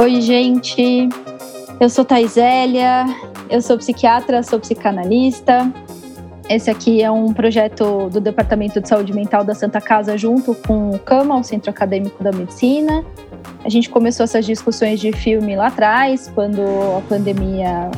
[0.00, 1.10] Oi, gente.
[1.78, 3.04] Eu sou Taisélia,
[3.50, 5.70] eu sou psiquiatra, sou psicanalista.
[6.48, 10.88] Esse aqui é um projeto do Departamento de Saúde Mental da Santa Casa, junto com
[10.88, 13.04] o CAMA, o Centro Acadêmico da Medicina.
[13.62, 16.62] A gente começou essas discussões de filme lá atrás, quando
[16.96, 17.90] a pandemia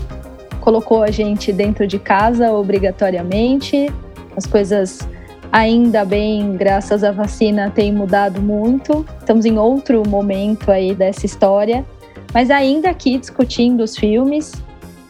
[0.61, 3.89] colocou a gente dentro de casa obrigatoriamente.
[4.37, 5.09] As coisas,
[5.53, 9.07] ainda bem, graças à vacina, têm mudado muito.
[9.21, 11.87] Estamos em outro momento aí dessa história,
[12.33, 14.53] mas ainda aqui discutindo os filmes.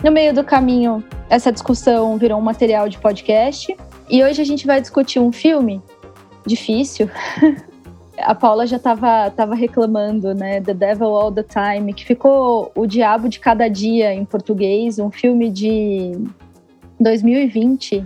[0.03, 3.77] No meio do caminho, essa discussão virou um material de podcast.
[4.11, 5.81] E hoje a gente vai discutir um filme
[6.45, 7.09] difícil.
[8.19, 10.61] a Paula já estava tava reclamando, né?
[10.61, 15.11] The Devil All the Time, que ficou O Diabo de Cada Dia em português, um
[15.11, 16.13] filme de
[17.01, 18.05] 2020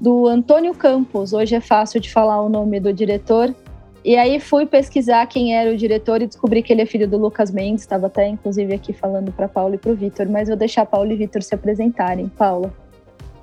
[0.00, 1.32] do Antônio Campos.
[1.32, 3.54] Hoje é fácil de falar o nome do diretor.
[4.06, 7.18] E aí fui pesquisar quem era o diretor e descobri que ele é filho do
[7.18, 7.82] Lucas Mendes.
[7.82, 11.12] Estava até inclusive aqui falando para Paula e para o Vitor, mas vou deixar Paula
[11.12, 12.28] e Vitor se apresentarem.
[12.28, 12.72] Paula.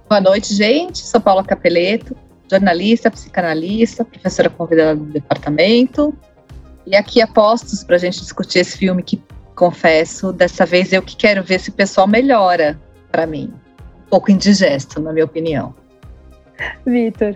[0.07, 0.99] Boa noite, gente.
[0.99, 2.15] Sou Paula Capeleto,
[2.49, 6.17] jornalista, psicanalista, professora convidada do departamento.
[6.87, 9.21] E aqui apostos para a gente discutir esse filme que,
[9.57, 12.79] confesso, dessa vez eu que quero ver se o pessoal melhora
[13.11, 13.53] para mim.
[14.05, 15.75] Um pouco indigesto, na minha opinião.
[16.85, 17.35] Vitor.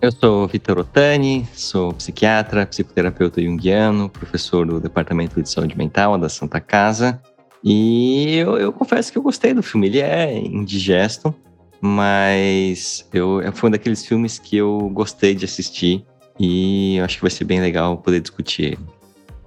[0.00, 6.28] Eu sou Vitor Otani, sou psiquiatra, psicoterapeuta junguiano, professor do Departamento de Saúde Mental da
[6.28, 7.20] Santa Casa.
[7.64, 9.88] E eu, eu confesso que eu gostei do filme.
[9.88, 11.34] Ele é indigesto,
[11.80, 16.04] mas eu, foi um daqueles filmes que eu gostei de assistir
[16.38, 18.98] e eu acho que vai ser bem legal poder discutir ele.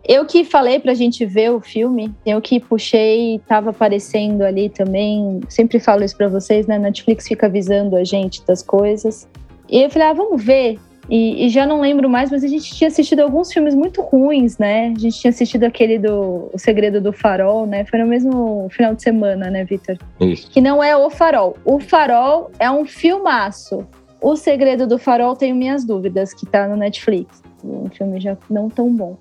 [0.04, 5.40] Eu que falei pra gente ver o filme, eu que puxei, tava aparecendo ali também.
[5.48, 6.78] Sempre falo isso pra vocês, né?
[6.78, 9.30] Netflix fica avisando a gente das coisas.
[9.72, 10.78] E eu falei, ah, vamos ver.
[11.10, 14.58] E, e, já não lembro mais, mas a gente tinha assistido alguns filmes muito ruins,
[14.58, 14.94] né?
[14.96, 17.84] A gente tinha assistido aquele do O Segredo do Farol, né?
[17.86, 19.98] Foi no mesmo final de semana, né, Vitor?
[20.20, 20.50] Isso.
[20.52, 21.58] Que não é O Farol.
[21.66, 23.86] O Farol é um filmaço.
[24.22, 27.42] O Segredo do Farol tenho minhas dúvidas, que tá no Netflix.
[27.64, 29.18] Um filme já não tão bom.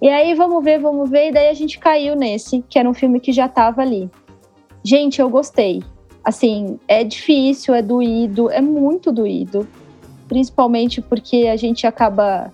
[0.00, 1.28] E aí, vamos ver, vamos ver.
[1.28, 4.10] E daí a gente caiu nesse, que era um filme que já tava ali.
[4.82, 5.82] Gente, eu gostei.
[6.24, 9.66] Assim, é difícil, é doído, é muito doído
[10.32, 12.50] principalmente porque a gente acaba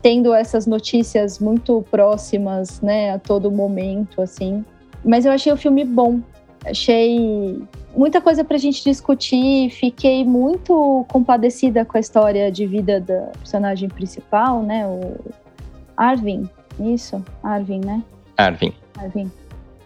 [0.00, 4.64] tendo essas notícias muito próximas, né, a todo momento, assim.
[5.04, 6.20] Mas eu achei o filme bom.
[6.64, 7.60] Achei
[7.96, 9.70] muita coisa para a gente discutir.
[9.70, 15.16] Fiquei muito compadecida com a história de vida da personagem principal, né, o
[15.96, 16.48] Arvin.
[16.78, 18.04] Isso, Arvin, né?
[18.36, 18.72] Arvin.
[18.96, 19.28] Arvin.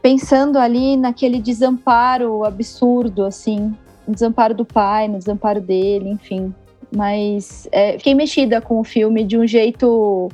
[0.04, 3.75] Pensando ali naquele desamparo absurdo, assim,
[4.06, 6.54] no desamparo do pai, no desamparo dele, enfim.
[6.94, 10.28] Mas é, fiquei mexida com o filme de um jeito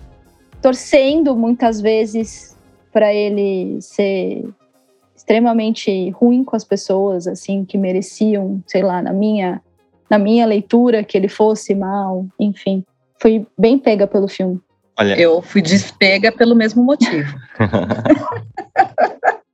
[0.60, 2.56] torcendo muitas vezes
[2.92, 4.44] para ele ser
[5.14, 9.62] extremamente ruim com as pessoas, assim, que mereciam, sei lá, na minha
[10.10, 12.84] na minha leitura que ele fosse mal, enfim.
[13.22, 14.60] Fui bem pega pelo filme.
[14.98, 15.14] Olha.
[15.14, 17.32] Eu fui despega pelo mesmo motivo.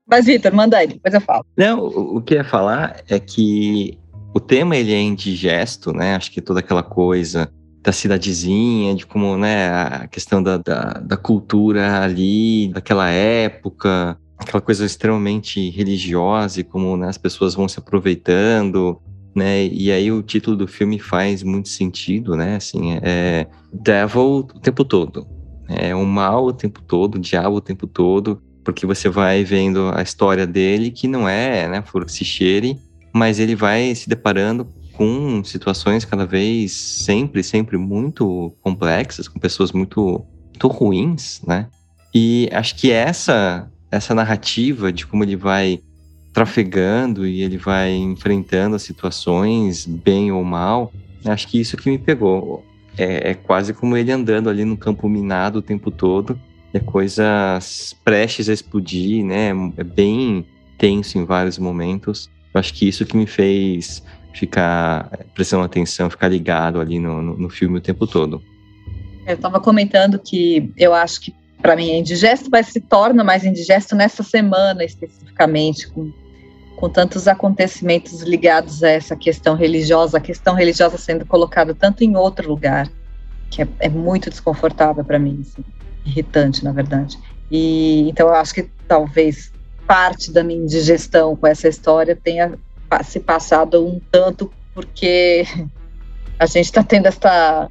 [0.06, 1.44] Mas, Vitor, manda aí, depois eu falo.
[1.56, 3.98] Não, o que eu ia falar é que
[4.34, 6.14] o tema ele é indigesto, né?
[6.14, 7.50] Acho que toda aquela coisa
[7.82, 14.60] da cidadezinha, de como, né, a questão da, da, da cultura ali, daquela época, aquela
[14.60, 19.00] coisa extremamente religiosa e como né, as pessoas vão se aproveitando,
[19.34, 19.66] né?
[19.66, 22.56] E aí o título do filme faz muito sentido, né?
[22.56, 25.26] Assim, é Devil o tempo todo.
[25.68, 29.92] É o mal o tempo todo, o diabo o tempo todo, porque você vai vendo
[29.94, 32.76] a história dele que não é, né, flor que se cheire,
[33.12, 39.70] mas ele vai se deparando com situações cada vez sempre, sempre muito complexas, com pessoas
[39.70, 41.68] muito, muito ruins, né?
[42.12, 45.78] E acho que essa essa narrativa de como ele vai
[46.32, 50.92] trafegando e ele vai enfrentando as situações, bem ou mal,
[51.24, 52.64] acho que isso que me pegou.
[52.98, 56.38] É, é quase como ele andando ali no campo minado o tempo todo,
[56.72, 57.58] é coisa
[58.04, 59.50] prestes a explodir, né?
[59.76, 60.46] É bem
[60.78, 62.30] tenso em vários momentos.
[62.52, 64.02] Eu acho que isso que me fez
[64.34, 68.42] ficar eh, prestando atenção, ficar ligado ali no, no, no filme o tempo todo.
[69.26, 73.44] Eu estava comentando que eu acho que para mim é indigesto, mas se torna mais
[73.44, 76.12] indigesto nessa semana especificamente, com,
[76.76, 82.14] com tantos acontecimentos ligados a essa questão religiosa, a questão religiosa sendo colocada tanto em
[82.14, 82.88] outro lugar,
[83.50, 85.64] que é, é muito desconfortável para mim, assim,
[86.06, 87.18] irritante, na verdade.
[87.50, 89.52] E então eu acho que talvez
[89.86, 92.58] parte da minha indigestão com essa história tenha
[93.04, 95.44] se passado um tanto porque
[96.38, 97.68] a gente está tendo essa,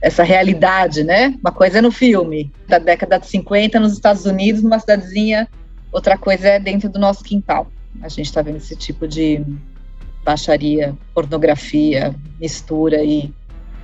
[0.00, 1.36] essa realidade, né?
[1.40, 5.48] Uma coisa é no filme, da década de 50, nos Estados Unidos, numa cidadezinha
[5.96, 7.70] Outra coisa é dentro do nosso quintal.
[8.02, 9.42] A gente está vendo esse tipo de
[10.22, 13.32] baixaria, pornografia, mistura e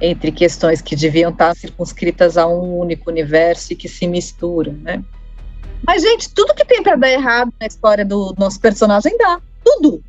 [0.03, 5.03] entre questões que deviam estar circunscritas a um único universo e que se misturam, né?
[5.87, 9.41] Mas, gente, tudo que tem para dar errado na história do nosso personagem dá.
[9.65, 10.03] Tudo.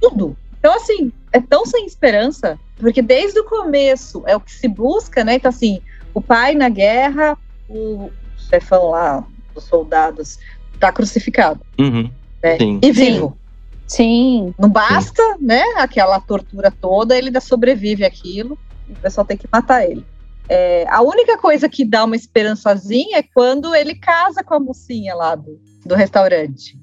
[0.00, 0.34] Tudo.
[0.58, 5.22] Então, assim, é tão sem esperança, porque desde o começo é o que se busca,
[5.22, 5.34] né?
[5.34, 5.82] Então, assim,
[6.14, 7.36] o pai na guerra,
[7.68, 8.10] o
[8.48, 9.22] chefão lá,
[9.54, 10.38] dos soldados,
[10.80, 11.60] tá crucificado.
[11.78, 12.10] Uhum.
[12.42, 12.56] Né?
[12.56, 12.80] Sim.
[12.82, 13.36] E vivo.
[13.86, 14.54] Sim.
[14.58, 15.62] Não basta, né?
[15.76, 18.58] Aquela tortura toda, ele ainda sobrevive àquilo e
[18.88, 20.04] o pessoal tem que matar ele.
[20.48, 25.14] É, a única coisa que dá uma esperançazinha é quando ele casa com a mocinha
[25.14, 26.78] lá do, do restaurante.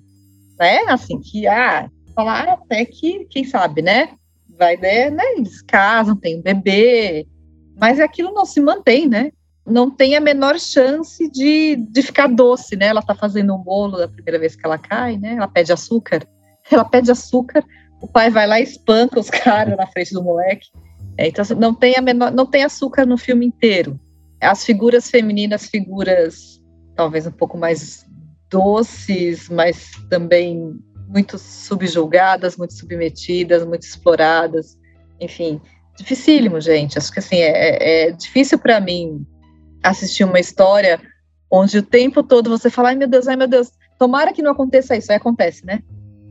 [0.60, 0.80] Né?
[0.88, 4.10] Assim, que, ah, falar até que, quem sabe, né?
[4.58, 5.10] Vai, né?
[5.10, 5.24] né?
[5.36, 7.28] Eles casam, tem um bebê,
[7.80, 9.32] mas aquilo não se mantém, né?
[9.66, 12.88] Não tem a menor chance de, de ficar doce, né?
[12.88, 15.36] Ela tá fazendo um bolo da primeira vez que ela cai, né?
[15.36, 16.28] Ela pede açúcar.
[16.70, 17.66] Ela pede açúcar,
[18.02, 20.68] o pai vai lá e espanca os caras na frente do moleque.
[21.18, 24.00] É, então, assim, não tem, a menor, não tem açúcar no filme inteiro.
[24.40, 26.62] As figuras femininas, figuras
[26.96, 28.06] talvez um pouco mais
[28.50, 30.76] doces, mas também
[31.08, 34.78] muito subjulgadas, muito submetidas, muito exploradas.
[35.20, 35.62] Enfim,
[35.98, 36.98] dificílimo, gente.
[36.98, 39.26] Acho que assim, é, é difícil para mim
[39.84, 41.02] assistir uma história
[41.50, 44.52] onde o tempo todo você fala, ai meu Deus, ai meu Deus, tomara que não
[44.52, 45.12] aconteça isso.
[45.12, 45.82] Aí acontece, né?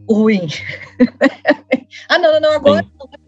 [0.09, 0.49] O ruim.
[2.09, 2.91] ah, não, não, não, agora Sim.
[2.99, 3.21] não é.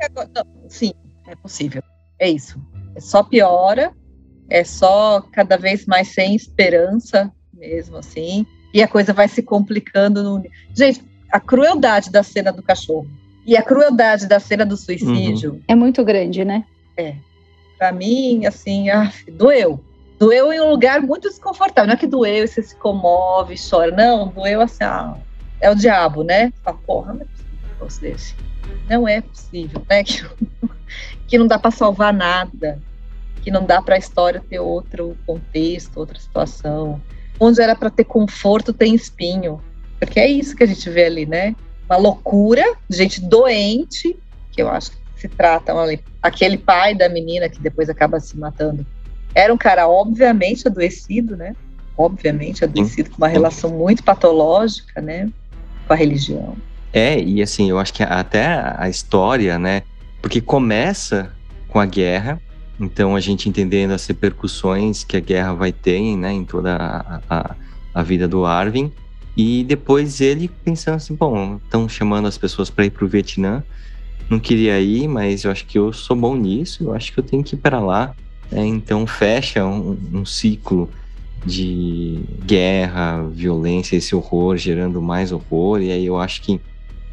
[0.00, 0.92] Agora, não, sim,
[1.26, 1.82] é possível.
[2.18, 2.60] É isso.
[2.94, 3.92] É só piora,
[4.48, 8.46] é só cada vez mais sem esperança, mesmo assim.
[8.72, 10.22] E a coisa vai se complicando.
[10.22, 10.42] No...
[10.74, 13.08] Gente, a crueldade da cena do cachorro
[13.46, 15.52] e a crueldade da cena do suicídio.
[15.52, 15.62] Uhum.
[15.68, 16.64] É muito grande, né?
[16.96, 17.14] É.
[17.78, 19.82] Pra mim, assim, ah, doeu.
[20.18, 21.86] Doeu em um lugar muito desconfortável.
[21.86, 23.90] Não é que doeu e você se comove, chora.
[23.90, 25.16] Não, doeu assim, ah,
[25.60, 26.52] é o diabo, né?
[26.66, 27.24] Ah, porra, não é
[27.78, 28.34] possível desse.
[28.88, 30.02] Não é possível, né?
[30.08, 30.24] Que,
[31.26, 32.80] que não dá para salvar nada,
[33.42, 37.00] que não dá para a história ter outro contexto, outra situação.
[37.38, 39.60] Onde era para ter conforto, tem espinho.
[39.98, 41.54] Porque é isso que a gente vê ali, né?
[41.88, 44.16] Uma loucura, gente doente,
[44.52, 46.00] que eu acho que se tratam ali.
[46.22, 48.86] Aquele pai da menina que depois acaba se matando.
[49.34, 51.54] Era um cara obviamente adoecido, né?
[51.96, 55.30] Obviamente adoecido, com uma relação muito patológica, né?
[55.86, 56.56] Com a religião.
[56.98, 58.44] É, e assim, eu acho que até
[58.76, 59.82] a história, né?
[60.20, 61.32] Porque começa
[61.68, 62.42] com a guerra,
[62.80, 67.20] então a gente entendendo as repercussões que a guerra vai ter, né, em toda a,
[67.30, 67.54] a,
[67.94, 68.90] a vida do Arvin,
[69.36, 73.62] e depois ele pensando assim, bom, estão chamando as pessoas para ir para o Vietnã,
[74.28, 77.24] não queria ir, mas eu acho que eu sou bom nisso, eu acho que eu
[77.24, 78.12] tenho que ir para lá,
[78.50, 78.66] né?
[78.66, 80.90] então fecha um, um ciclo
[81.46, 86.60] de guerra, violência, esse horror gerando mais horror, e aí eu acho que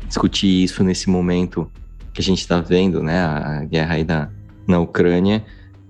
[0.08, 1.70] discutir isso nesse momento
[2.14, 4.30] que a gente está vendo, né, a guerra aí da,
[4.68, 5.44] na Ucrânia,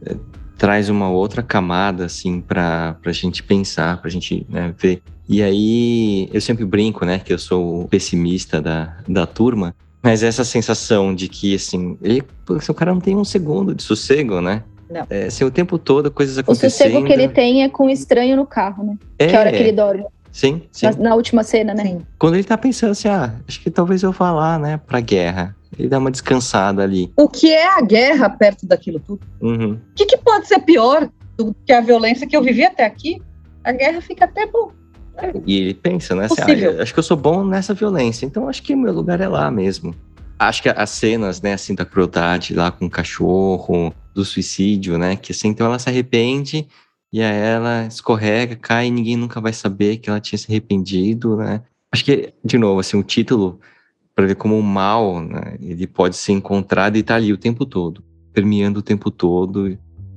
[0.05, 0.15] é,
[0.57, 5.01] traz uma outra camada, assim, para a gente pensar, para a gente né, ver.
[5.29, 10.23] E aí, eu sempre brinco, né, que eu sou o pessimista da, da turma, mas
[10.23, 14.63] essa sensação de que, assim, ele, o cara não tem um segundo de sossego, né?
[14.89, 15.05] Não.
[15.09, 16.69] É, assim, o tempo todo, coisas acontecendo.
[16.69, 18.97] O sossego que ele tem é com estranho no carro, né?
[19.17, 20.05] É, que é a hora que ele dorme.
[20.35, 20.87] Sim, sim.
[20.87, 21.85] Na, na, última cena, né?
[21.85, 22.01] Sim.
[22.19, 25.55] Quando ele tá pensando assim, ah, acho que talvez eu vá lá, né, pra guerra.
[25.79, 27.09] Ele dá uma descansada ali.
[27.15, 29.21] O que é a guerra perto daquilo tudo?
[29.39, 29.75] Uhum.
[29.75, 33.21] O que, que, pode ser pior do que a violência que eu vivi até aqui?
[33.63, 34.71] A guerra fica até bom.
[35.15, 35.31] Né?
[35.45, 36.25] E ele pensa, né?
[36.25, 39.21] Assim, ah, acho que eu sou bom nessa violência, então acho que o meu lugar
[39.21, 39.95] é lá mesmo.
[40.37, 45.15] Acho que as cenas, né, assim, da crueldade lá com o cachorro, do suicídio, né,
[45.15, 46.67] que assim, então ela se arrepende
[47.15, 51.37] e aí ela escorrega, cai e ninguém nunca vai saber que ela tinha se arrependido,
[51.37, 51.61] né?
[51.89, 53.57] Acho que, de novo, assim, o título,
[54.13, 57.65] para ver como o mal, né, ele pode ser encontrado e tá ali o tempo
[57.65, 58.03] todo,
[58.33, 59.69] permeando o tempo todo,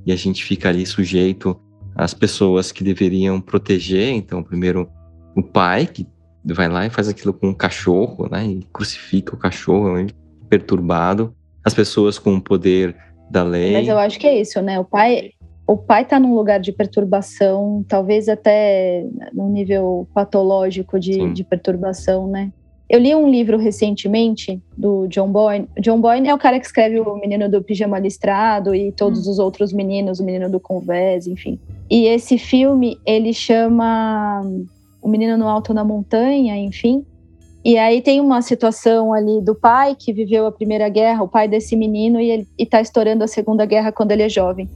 [0.05, 1.57] e a gente fica ali sujeito
[1.95, 4.90] às pessoas que deveriam proteger, então, primeiro,
[5.37, 6.05] o pai, que
[6.45, 10.09] vai lá e faz aquilo com o cachorro, né, e crucifica o cachorro, né,
[10.49, 11.33] perturbado,
[11.64, 12.97] as pessoas com o poder
[13.31, 13.75] da lei.
[13.75, 15.31] Mas eu acho que é isso, né, o pai
[15.68, 22.26] o pai está num lugar de perturbação, talvez até num nível patológico de, de, perturbação,
[22.26, 22.50] né?
[22.88, 25.68] Eu li um livro recentemente do John Boyne.
[25.78, 29.30] John Boyne é o cara que escreve o Menino do Pijama Listrado e todos hum.
[29.30, 31.60] os outros meninos, o Menino do Convés, enfim.
[31.90, 34.40] E esse filme, ele chama
[35.02, 37.04] O Menino no Alto da Montanha, enfim.
[37.62, 41.46] E aí tem uma situação ali do pai que viveu a Primeira Guerra, o pai
[41.46, 44.66] desse menino, e ele está estourando a Segunda Guerra quando ele é jovem.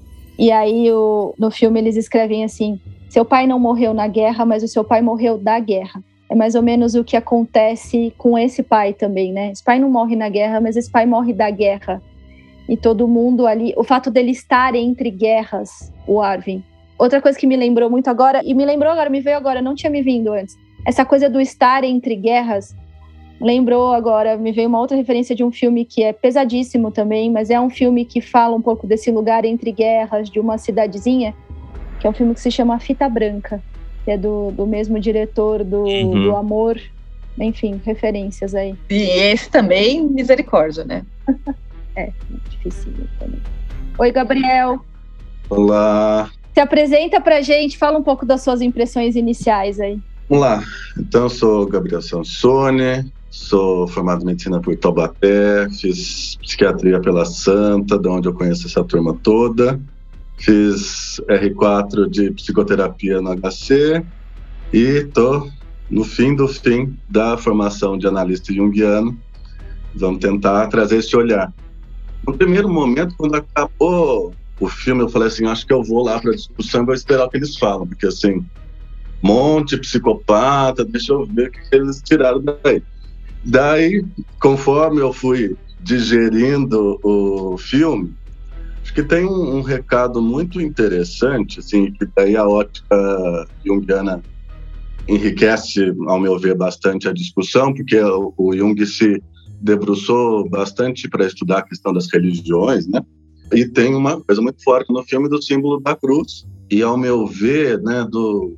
[0.42, 4.64] E aí o, no filme eles escrevem assim: seu pai não morreu na guerra, mas
[4.64, 6.02] o seu pai morreu da guerra.
[6.28, 9.52] é mais ou menos o que acontece com esse pai também, né?
[9.52, 12.02] Esse pai não morre na guerra, mas esse pai morre da guerra.
[12.68, 16.64] E todo mundo ali, o fato dele estar entre guerras, o Arvin.
[16.98, 19.76] Outra coisa que me lembrou muito agora, e me lembrou agora, me veio agora, não
[19.76, 20.56] tinha me vindo antes.
[20.84, 22.74] Essa coisa do estar entre guerras,
[23.42, 27.50] lembrou agora, me veio uma outra referência de um filme que é pesadíssimo também, mas
[27.50, 31.34] é um filme que fala um pouco desse lugar entre guerras, de uma cidadezinha,
[32.00, 33.62] que é um filme que se chama Fita Branca
[34.04, 36.24] que é do, do mesmo diretor do, uhum.
[36.24, 36.80] do Amor.
[37.38, 38.74] Enfim, referências aí.
[38.90, 41.04] E esse também, misericórdia, né?
[41.96, 42.10] é,
[42.50, 43.40] difícil também.
[43.98, 44.84] Oi, Gabriel.
[45.48, 46.30] Olá.
[46.52, 49.98] Se apresenta pra gente, fala um pouco das suas impressões iniciais aí.
[50.28, 50.62] Vamos lá.
[50.98, 57.98] Então, eu sou Gabriel Sansone, sou formado em medicina por Taubaté, fiz psiquiatria pela Santa,
[57.98, 59.80] de onde eu conheço essa turma toda.
[60.36, 64.04] Fiz R4 de psicoterapia no HC
[64.70, 65.48] e estou
[65.90, 69.18] no fim do fim da formação de analista junguiano.
[69.94, 71.50] Vamos tentar trazer esse olhar.
[72.26, 76.20] No primeiro momento, quando acabou o filme, eu falei assim: acho que eu vou lá
[76.20, 78.44] para a discussão e vou esperar o que eles falam, porque assim,
[79.22, 82.82] monte psicopata, deixa eu ver o que eles tiraram daí.
[83.44, 84.04] Daí,
[84.40, 88.14] conforme eu fui digerindo o filme,
[88.82, 94.20] Acho que tem um, um, recado muito interessante, assim, que daí a ótica junguiana
[95.08, 99.22] enriquece, ao meu ver, bastante a discussão, porque o, o Jung se
[99.60, 103.00] debruçou bastante para estudar a questão das religiões, né?
[103.52, 107.26] E tem uma coisa muito forte no filme do símbolo da cruz e, ao meu
[107.26, 108.56] ver, né, do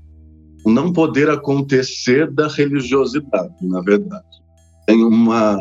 [0.64, 4.43] não poder acontecer da religiosidade, na verdade.
[4.86, 5.58] Tem uma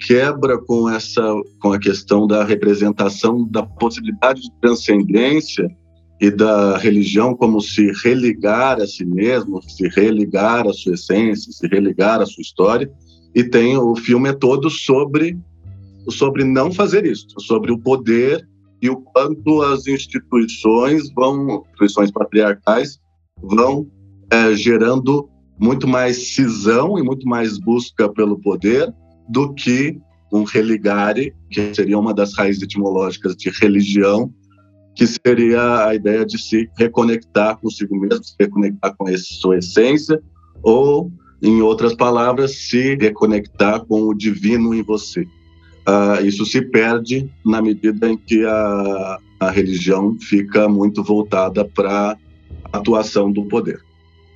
[0.00, 1.22] quebra com essa
[1.60, 5.68] com a questão da representação da possibilidade de transcendência
[6.20, 11.66] e da religião como se religar a si mesmo, se religar à sua essência, se
[11.66, 12.90] religar à sua história.
[13.34, 15.36] E tem o filme é todo sobre
[16.10, 18.46] sobre não fazer isso, sobre o poder
[18.82, 22.98] e o quanto as instituições vão, instituições patriarcais
[23.42, 23.86] vão
[24.30, 25.28] é, gerando
[25.58, 28.92] muito mais cisão e muito mais busca pelo poder
[29.28, 29.98] do que
[30.32, 34.32] um religare, que seria uma das raízes etimológicas de religião,
[34.94, 40.20] que seria a ideia de se reconectar consigo mesmo, se reconectar com a sua essência,
[40.62, 45.22] ou, em outras palavras, se reconectar com o divino em você.
[45.86, 52.16] Uh, isso se perde na medida em que a, a religião fica muito voltada para
[52.72, 53.83] a atuação do poder.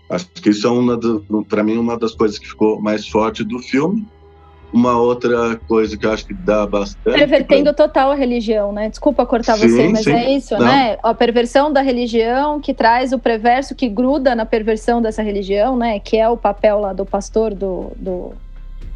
[0.08, 4.06] Acho que isso é, para mim, uma das coisas que ficou mais forte do filme.
[4.70, 7.16] Uma outra coisa que eu acho que dá bastante.
[7.16, 7.86] Pervertendo pra...
[7.86, 8.90] total a religião, né?
[8.90, 10.12] Desculpa cortar sim, você, mas sim.
[10.12, 10.66] é isso, Não.
[10.66, 10.98] né?
[11.02, 15.98] A perversão da religião que traz o perverso que gruda na perversão dessa religião, né?
[15.98, 18.32] Que é o papel lá do pastor do, do,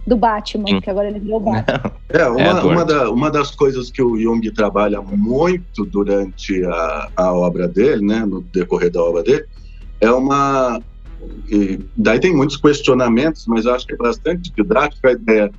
[0.07, 0.81] do Batman, sim.
[0.83, 1.91] que agora ele virou Batman.
[2.11, 7.09] É, uma, é uma, da, uma das coisas que o Jung trabalha muito durante a,
[7.17, 8.27] a obra dele, né?
[8.27, 9.47] No decorrer da obra dele,
[10.03, 10.83] é uma
[11.49, 15.51] e daí tem muitos questionamentos, mas acho que é bastante didático a ideia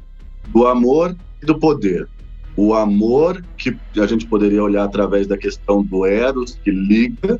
[0.48, 2.08] do amor e do poder.
[2.56, 7.40] O amor, que a gente poderia olhar através da questão do Eros, que liga,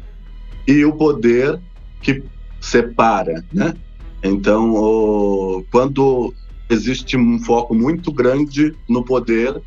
[0.68, 1.60] e o poder,
[2.02, 2.24] que
[2.60, 3.76] separa, né?
[4.24, 6.34] Então, o, quando
[6.70, 9.62] existe um foco muito grande no poder,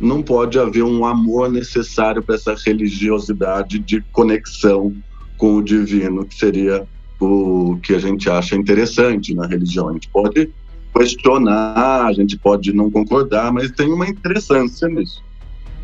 [0.00, 4.94] não pode haver um amor necessário para essa religiosidade de conexão
[5.36, 6.86] com o divino, que seria
[7.20, 9.88] o que a gente acha interessante na religião.
[9.88, 10.50] A gente pode
[10.96, 15.22] questionar, a gente pode não concordar, mas tem uma interessância nisso,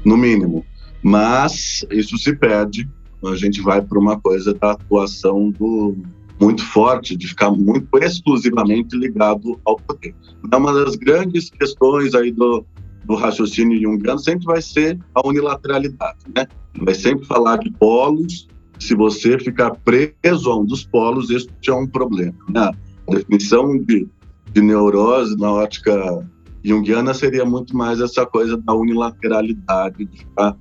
[0.05, 0.65] no mínimo.
[1.03, 2.89] Mas isso se perde,
[3.25, 5.97] a gente vai para uma coisa da atuação do
[6.41, 10.15] muito forte, de ficar muito exclusivamente ligado ao poder.
[10.51, 12.65] É uma das grandes questões aí do,
[13.05, 16.47] do raciocínio junguiano sempre vai ser a unilateralidade, né?
[16.77, 18.49] Vai sempre falar de polos
[18.85, 22.35] se você ficar preso a um dos polos, isso é um problema.
[22.51, 22.71] Né?
[23.09, 24.07] A definição de,
[24.53, 26.27] de neurose na ótica
[26.63, 30.55] junguiana seria muito mais essa coisa da unilateralidade, de ficar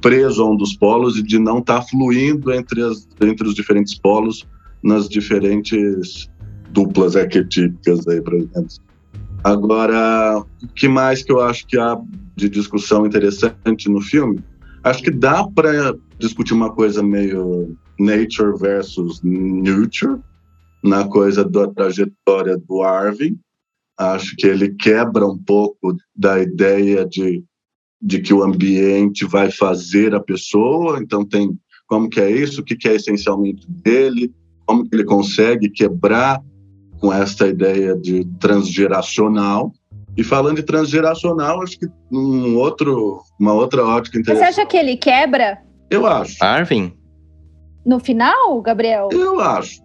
[0.00, 3.54] preso a um dos polos e de não estar tá fluindo entre, as, entre os
[3.54, 4.46] diferentes polos
[4.80, 6.30] nas diferentes
[6.70, 8.68] duplas arquetípicas aí, por exemplo.
[9.42, 11.98] Agora, o que mais que eu acho que há
[12.36, 14.38] de discussão interessante no filme?
[14.84, 20.20] Acho que dá para discutir uma coisa meio nature versus nurture,
[20.82, 23.38] na coisa da trajetória do Arvin.
[23.98, 27.42] Acho que ele quebra um pouco da ideia de,
[28.00, 31.00] de que o ambiente vai fazer a pessoa.
[31.02, 31.58] Então, tem
[31.88, 34.32] como que é isso, o que, que é essencialmente dele,
[34.66, 36.40] como que ele consegue quebrar
[37.00, 39.72] com essa ideia de transgeracional.
[40.18, 44.52] E falando de transgeracional, acho que um outro, uma outra ótica interessante.
[44.52, 45.62] Você acha que ele quebra?
[45.88, 46.42] Eu acho.
[46.42, 46.92] Arvin?
[47.86, 49.10] No final, Gabriel?
[49.12, 49.80] Eu acho.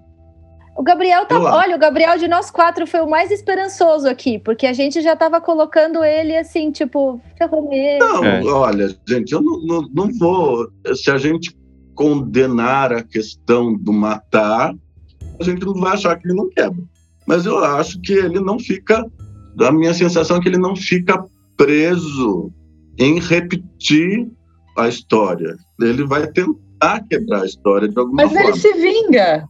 [0.75, 1.39] O Gabriel tá.
[1.39, 5.15] Olha, o Gabriel de nós quatro foi o mais esperançoso aqui, porque a gente já
[5.15, 7.21] tava colocando ele assim, tipo,
[7.99, 8.43] Não, é.
[8.43, 10.67] olha, gente, eu não, não, não vou.
[10.95, 11.55] Se a gente
[11.93, 14.73] condenar a questão do matar,
[15.39, 16.83] a gente não vai achar que ele não quebra.
[17.27, 19.05] Mas eu acho que ele não fica.
[19.59, 21.23] A minha sensação é que ele não fica
[21.57, 22.51] preso
[22.97, 24.27] em repetir
[24.77, 25.55] a história.
[25.79, 28.49] Ele vai tentar quebrar a história de alguma Mas forma.
[28.49, 29.47] Mas ele se vinga.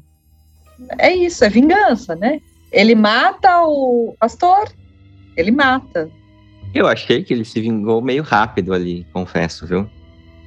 [1.00, 2.42] É isso, é vingança, né?
[2.72, 4.70] Ele mata o pastor,
[5.38, 6.10] ele mata.
[6.74, 9.88] Eu achei que ele se vingou meio rápido ali, confesso, viu?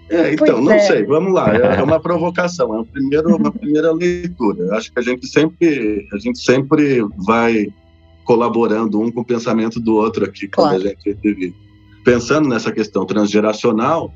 [0.09, 0.79] É, então, pois não é.
[0.81, 1.55] sei, vamos lá.
[1.55, 4.65] É, é uma provocação, é uma primeira, uma primeira leitura.
[4.65, 7.69] Eu acho que a gente sempre, a gente sempre vai
[8.27, 10.83] colaborando um com o pensamento do outro aqui quando claro.
[10.83, 11.55] a gente vive.
[12.05, 14.13] Pensando nessa questão transgeracional,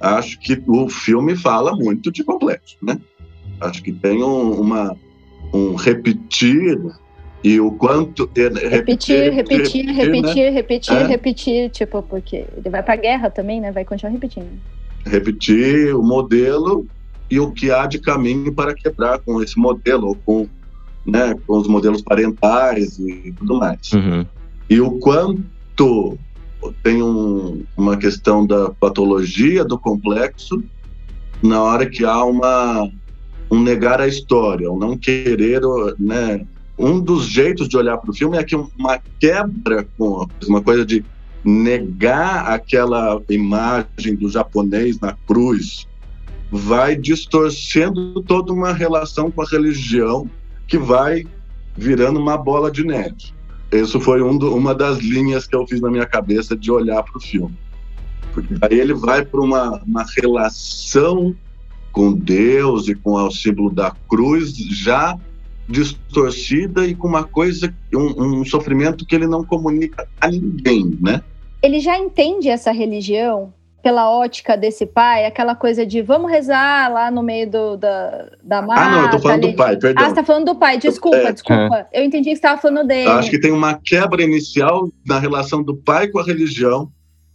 [0.00, 3.00] acho que o filme fala muito de complexo, né?
[3.60, 4.94] Acho que tem um, uma,
[5.52, 6.78] um repetir
[7.42, 10.50] e o quanto repetir, repetir, repetir, repetir, né?
[10.50, 11.06] repetir, é.
[11.06, 13.72] repetir, tipo porque ele vai para a guerra também, né?
[13.72, 14.48] Vai continuar repetindo.
[15.06, 16.86] Repetir o modelo
[17.30, 20.48] e o que há de caminho para quebrar com esse modelo, ou com,
[21.06, 23.92] né, com os modelos parentais e tudo mais.
[23.92, 24.26] Uhum.
[24.68, 26.18] E o quanto
[26.82, 30.62] tem um, uma questão da patologia do complexo
[31.42, 32.90] na hora que há uma
[33.50, 35.60] um negar a história, um não querer,
[35.98, 36.46] né?
[36.76, 40.84] Um dos jeitos de olhar para o filme é que uma quebra com uma coisa
[40.84, 41.04] de
[41.44, 45.86] negar aquela imagem do japonês na cruz
[46.50, 50.28] vai distorcendo toda uma relação com a religião
[50.66, 51.24] que vai
[51.76, 53.32] virando uma bola de neve.
[53.72, 57.02] Isso foi um do, uma das linhas que eu fiz na minha cabeça de olhar
[57.02, 57.56] para o filme.
[58.32, 61.34] Porque aí ele vai para uma, uma relação
[61.92, 65.18] com Deus e com o símbolo da cruz já
[65.68, 71.22] distorcida e com uma coisa, um, um sofrimento que ele não comunica a ninguém, né?
[71.62, 73.52] Ele já entende essa religião
[73.84, 78.62] pela ótica desse pai, aquela coisa de vamos rezar lá no meio do, da, da
[78.62, 78.80] mata.
[78.80, 79.52] Ah, não, eu tô falando ali.
[79.52, 80.02] do pai, perdão.
[80.02, 81.86] Ah, você tá falando do pai, desculpa, é, desculpa.
[81.92, 82.00] É.
[82.00, 83.10] Eu entendi que você estava falando dele.
[83.10, 86.90] Acho que tem uma quebra inicial na relação do pai com a religião,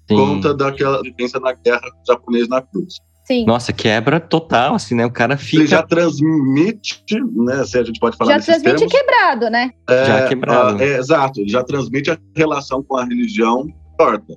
[0.09, 0.17] Sim.
[0.17, 2.95] conta daquela vivência na guerra japonês na cruz.
[3.25, 3.45] Sim.
[3.45, 5.05] Nossa, quebra total, assim, né?
[5.05, 5.61] O cara fica.
[5.61, 7.03] Ele já transmite,
[7.35, 7.63] né?
[7.63, 9.69] Se a gente pode falar Já transmite termos, quebrado, né?
[9.87, 10.81] É, já quebrado.
[10.81, 13.67] É, exato, ele já transmite a relação com a religião
[13.99, 14.33] torta.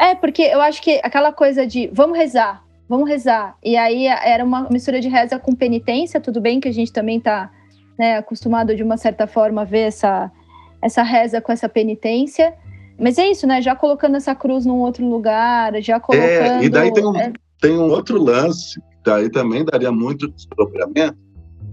[0.00, 3.54] É, porque eu acho que aquela coisa de vamos rezar, vamos rezar.
[3.62, 7.20] E aí era uma mistura de reza com penitência, tudo bem que a gente também
[7.20, 7.50] tá
[7.98, 10.32] né, acostumado de uma certa forma a ver essa,
[10.80, 12.54] essa reza com essa penitência.
[12.98, 13.60] Mas é isso, né?
[13.60, 16.62] Já colocando essa cruz num outro lugar, já colocando.
[16.62, 20.28] É, e daí tem um, é tem um outro lance, que daí também daria muito
[20.28, 21.18] desdobramento,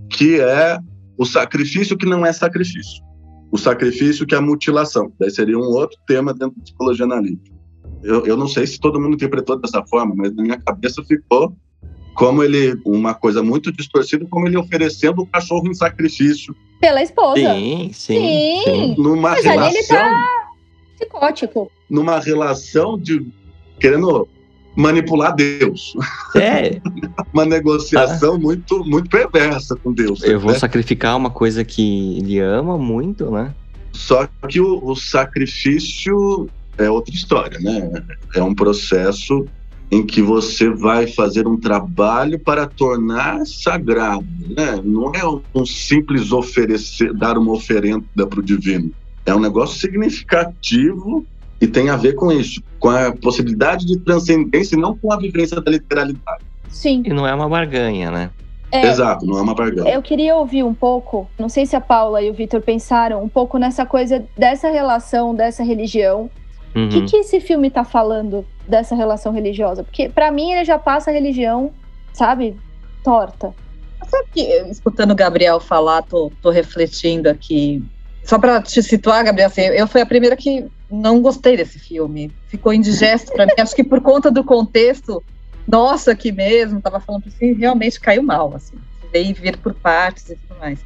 [0.09, 0.77] que é
[1.17, 3.01] o sacrifício que não é sacrifício.
[3.51, 5.11] O sacrifício que é a mutilação.
[5.17, 7.56] Daí seria um outro tema dentro da psicologia analítica.
[8.03, 11.53] Eu, eu não sei se todo mundo interpretou dessa forma, mas na minha cabeça ficou
[12.17, 16.55] como ele, uma coisa muito distorcida, como ele oferecendo o cachorro em sacrifício.
[16.81, 17.53] Pela esposa.
[17.53, 17.93] Sim, sim.
[17.93, 18.61] sim.
[18.63, 18.95] sim.
[18.97, 19.69] Numa mas relação.
[19.69, 20.47] ele tá
[20.97, 21.71] psicótico.
[21.87, 23.27] Numa relação de.
[23.79, 24.27] querendo
[24.75, 25.95] manipular Deus.
[26.35, 26.81] É.
[27.33, 28.39] uma negociação ah.
[28.39, 30.23] muito, muito perversa com Deus.
[30.23, 30.37] Eu né?
[30.37, 33.53] vou sacrificar uma coisa que ele ama muito, né?
[33.91, 38.03] Só que o, o sacrifício é outra história, né?
[38.35, 39.45] É um processo
[39.89, 44.81] em que você vai fazer um trabalho para tornar sagrado, né?
[44.83, 45.21] Não é
[45.55, 48.91] um simples oferecer, dar uma oferenda para o divino.
[49.25, 51.25] É um negócio significativo
[51.59, 55.17] e tem a ver com isso, com a possibilidade de transcendência e não com a
[55.17, 56.43] vivência da literalidade.
[56.69, 57.01] Sim.
[57.05, 58.29] E não é uma barganha, né?
[58.71, 59.93] É, Exato, não é uma barganha.
[59.93, 63.29] Eu queria ouvir um pouco, não sei se a Paula e o Vitor pensaram um
[63.29, 66.29] pouco nessa coisa dessa relação, dessa religião.
[66.77, 66.89] O uhum.
[66.89, 69.83] que, que esse filme está falando dessa relação religiosa?
[69.83, 71.71] Porque para mim ele já passa a religião,
[72.13, 72.55] sabe,
[73.03, 73.51] torta.
[74.07, 77.83] Sabe que, escutando o Gabriel falar, tô, tô refletindo aqui.
[78.23, 82.31] Só para te situar, Gabriel, assim, eu fui a primeira que não gostei desse filme.
[82.47, 83.53] Ficou indigesto para mim.
[83.57, 85.23] Acho que por conta do contexto,
[85.67, 88.75] nossa, aqui mesmo, tava falando assim, realmente caiu mal, assim.
[89.11, 90.79] Veio vir por partes e tudo mais.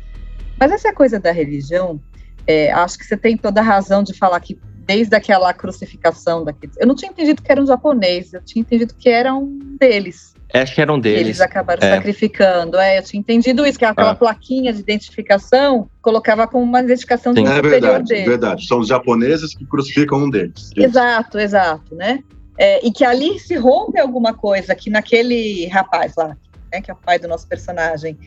[0.58, 2.00] Mas essa coisa da religião,
[2.48, 4.58] é, acho que você tem toda a razão de falar que
[4.92, 6.76] desde aquela crucificação daqueles.
[6.78, 10.34] Eu não tinha entendido que era um japonês, eu tinha entendido que era um deles.
[10.54, 11.22] Acho que era um deles.
[11.22, 11.96] Eles acabaram é.
[11.96, 12.78] sacrificando.
[12.78, 14.16] É, eu tinha entendido isso, que aquela ah.
[14.16, 18.22] plaquinha de identificação colocava como uma identificação de um é superior verdade, dele.
[18.22, 20.72] É verdade, são os japoneses que crucificam um deles.
[20.76, 22.22] Exato, exato, né?
[22.58, 26.36] É, e que ali se rompe alguma coisa que naquele rapaz lá,
[26.72, 28.18] né, que é o pai do nosso personagem,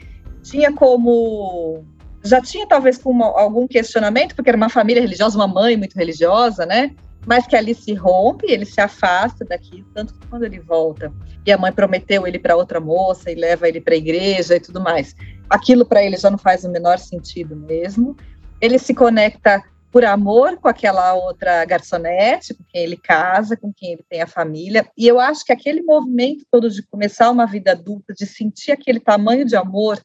[0.42, 1.84] tinha como
[2.24, 6.64] já tinha talvez uma, algum questionamento, porque era uma família religiosa, uma mãe muito religiosa,
[6.64, 6.94] né?
[7.26, 11.12] Mas que ali se rompe, ele se afasta daqui, tanto que quando ele volta
[11.46, 14.60] e a mãe prometeu ele para outra moça e leva ele para a igreja e
[14.60, 15.14] tudo mais,
[15.48, 18.16] aquilo para ele já não faz o menor sentido mesmo.
[18.60, 23.92] Ele se conecta por amor com aquela outra garçonete, com quem ele casa, com quem
[23.92, 24.88] ele tem a família.
[24.96, 28.98] E eu acho que aquele movimento todo de começar uma vida adulta, de sentir aquele
[28.98, 30.00] tamanho de amor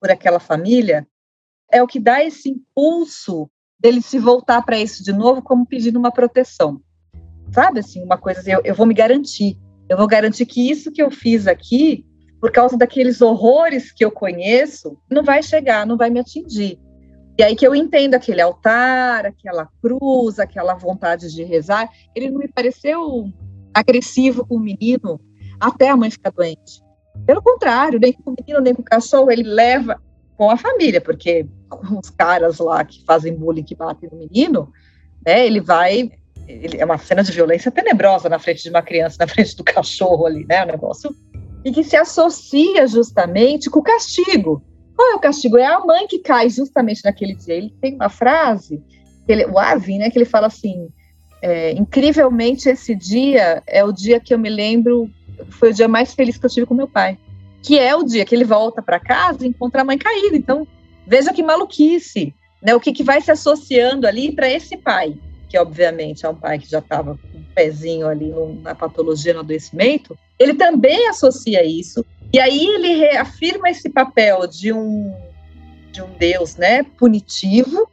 [0.00, 1.06] por aquela família,
[1.72, 5.98] é o que dá esse impulso dele se voltar para isso de novo, como pedindo
[5.98, 6.80] uma proteção.
[7.50, 9.58] Sabe assim, uma coisa assim, eu, eu vou me garantir.
[9.88, 12.06] Eu vou garantir que isso que eu fiz aqui,
[12.40, 16.78] por causa daqueles horrores que eu conheço, não vai chegar, não vai me atingir.
[17.38, 22.38] E aí que eu entendo aquele altar, aquela cruz, aquela vontade de rezar, ele não
[22.38, 23.28] me pareceu
[23.74, 25.20] agressivo com o menino
[25.58, 26.82] até a mãe ficar doente.
[27.26, 30.00] Pelo contrário, nem com o menino, nem com o cachorro, ele leva
[30.36, 31.46] com a família, porque
[31.98, 34.72] os caras lá que fazem bullying, que batem no menino,
[35.24, 36.10] né, ele vai.
[36.48, 39.62] Ele, é uma cena de violência tenebrosa na frente de uma criança, na frente do
[39.64, 40.64] cachorro ali, né?
[40.64, 41.14] O negócio.
[41.64, 44.62] E que se associa justamente com o castigo.
[44.96, 45.56] Qual é o castigo?
[45.56, 47.54] É a mãe que cai justamente naquele dia.
[47.54, 48.82] Ele tem uma frase,
[49.28, 50.88] ele, o Arvin, né, que ele fala assim:
[51.40, 55.08] é, incrivelmente, esse dia é o dia que eu me lembro,
[55.50, 57.18] foi o dia mais feliz que eu tive com meu pai
[57.62, 60.36] que é o dia que ele volta para casa e encontra a mãe caída.
[60.36, 60.66] Então,
[61.06, 62.74] veja que maluquice, né?
[62.74, 65.16] O que, que vai se associando ali para esse pai,
[65.48, 69.40] que obviamente é um pai que já estava com um pezinho ali na patologia, no
[69.40, 72.04] adoecimento, ele também associa isso.
[72.32, 75.14] E aí ele reafirma esse papel de um
[75.90, 77.86] de um Deus, né, punitivo,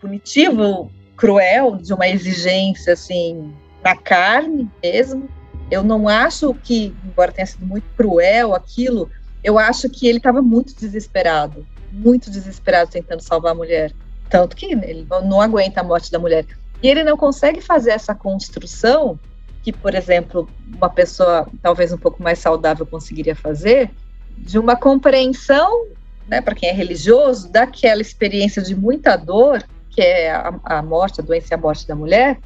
[0.00, 5.28] punitivo, cruel, de uma exigência assim na carne mesmo,
[5.70, 9.10] eu não acho que, embora tenha sido muito cruel aquilo,
[9.42, 13.92] eu acho que ele estava muito desesperado, muito desesperado tentando salvar a mulher.
[14.28, 16.44] Tanto que ele não aguenta a morte da mulher.
[16.82, 19.18] E ele não consegue fazer essa construção
[19.62, 23.90] que, por exemplo, uma pessoa talvez um pouco mais saudável conseguiria fazer,
[24.36, 25.86] de uma compreensão,
[26.28, 31.20] né, para quem é religioso, daquela experiência de muita dor, que é a, a morte,
[31.20, 32.38] a doença e a morte da mulher,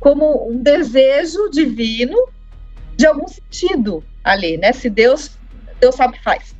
[0.00, 2.28] como um desejo divino
[2.96, 4.72] de algum sentido ali, né?
[4.72, 5.38] Se Deus,
[5.80, 6.54] Deus sabe o que faz.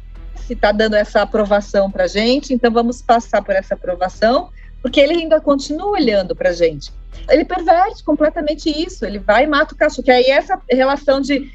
[0.46, 4.50] Se está dando essa aprovação para a gente, então vamos passar por essa aprovação,
[4.82, 6.92] porque ele ainda continua olhando para a gente.
[7.28, 11.50] Ele perverte completamente isso, ele vai e mata o cachorro, que aí essa relação de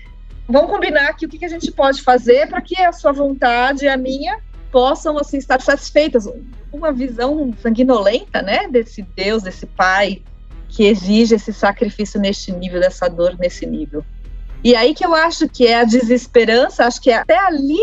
[0.47, 3.85] vamos combinar aqui o que, que a gente pode fazer para que a sua vontade
[3.85, 4.39] e a minha
[4.71, 6.27] possam assim, estar satisfeitas.
[6.71, 10.21] Uma visão sanguinolenta, né, desse Deus, desse Pai
[10.67, 14.05] que exige esse sacrifício neste nível, dessa dor nesse nível.
[14.63, 17.79] E aí que eu acho que é a desesperança, acho que até ali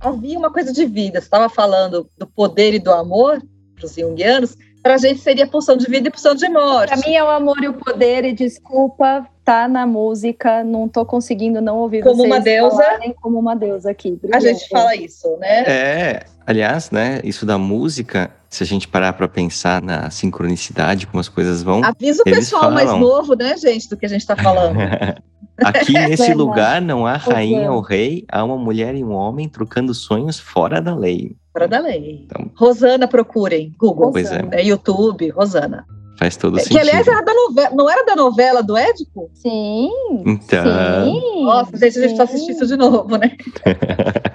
[0.00, 1.20] havia uma coisa de vida.
[1.20, 3.42] Você estava falando do poder e do amor
[3.74, 6.88] para os junguianos, para a gente seria pulsão de vida e pulsão de morte.
[6.88, 11.04] Para mim é o amor e o poder, e desculpa, tá na música, não estou
[11.04, 12.84] conseguindo não ouvir como vocês uma deusa,
[13.20, 14.18] como uma deusa aqui.
[14.32, 15.64] A gente fala isso, né?
[15.66, 21.20] É, aliás, né, isso da música, se a gente parar para pensar na sincronicidade, como
[21.20, 21.82] as coisas vão.
[21.84, 22.74] Avisa o pessoal falam...
[22.74, 24.76] mais novo, né, gente, do que a gente está falando.
[25.64, 29.94] Aqui nesse lugar não há rainha ou rei, há uma mulher e um homem trocando
[29.94, 31.34] sonhos fora da lei.
[31.52, 32.26] Fora da lei.
[32.26, 33.74] Então, Rosana, procurem.
[33.78, 34.12] Google.
[34.12, 34.46] Pois é.
[34.52, 34.62] é.
[34.62, 35.86] YouTube, Rosana.
[36.18, 36.78] Faz todo é, sentido.
[36.78, 39.30] Que, aliás, era da novela, não era da novela do Édipo?
[39.34, 39.90] Sim.
[40.26, 40.64] Então.
[41.04, 43.32] Sim, Nossa, gente, a gente precisa assistir isso de novo, né?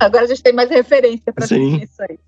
[0.00, 2.18] Agora a gente tem mais referência para isso aí.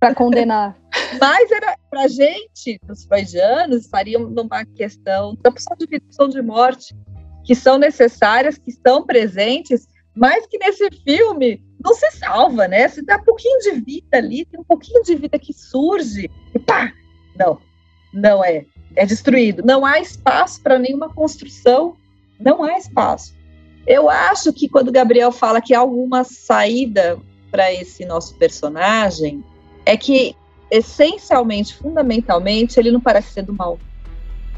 [0.00, 0.74] Para condenar.
[1.20, 6.40] Mas era pra gente, os freudianos, estariam numa questão da opção de vida, opção de
[6.40, 6.96] morte
[7.44, 12.86] que são necessárias, que estão presentes, mas que nesse filme não se salva, né?
[12.88, 16.58] Se dá um pouquinho de vida ali, tem um pouquinho de vida que surge e
[16.58, 16.92] pá!
[17.36, 17.58] Não,
[18.12, 18.66] não é.
[18.94, 19.62] É destruído.
[19.64, 21.96] Não há espaço para nenhuma construção,
[22.38, 23.34] não há espaço.
[23.86, 27.18] Eu acho que quando Gabriel fala que alguma saída
[27.50, 29.42] para esse nosso personagem,
[29.84, 30.36] é que
[30.70, 33.78] essencialmente, fundamentalmente, ele não parece ser do mal.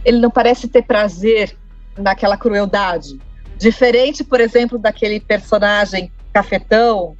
[0.05, 1.57] Ele não parece ter prazer
[1.97, 3.19] naquela crueldade.
[3.57, 7.17] Diferente, por exemplo, daquele personagem cafetão,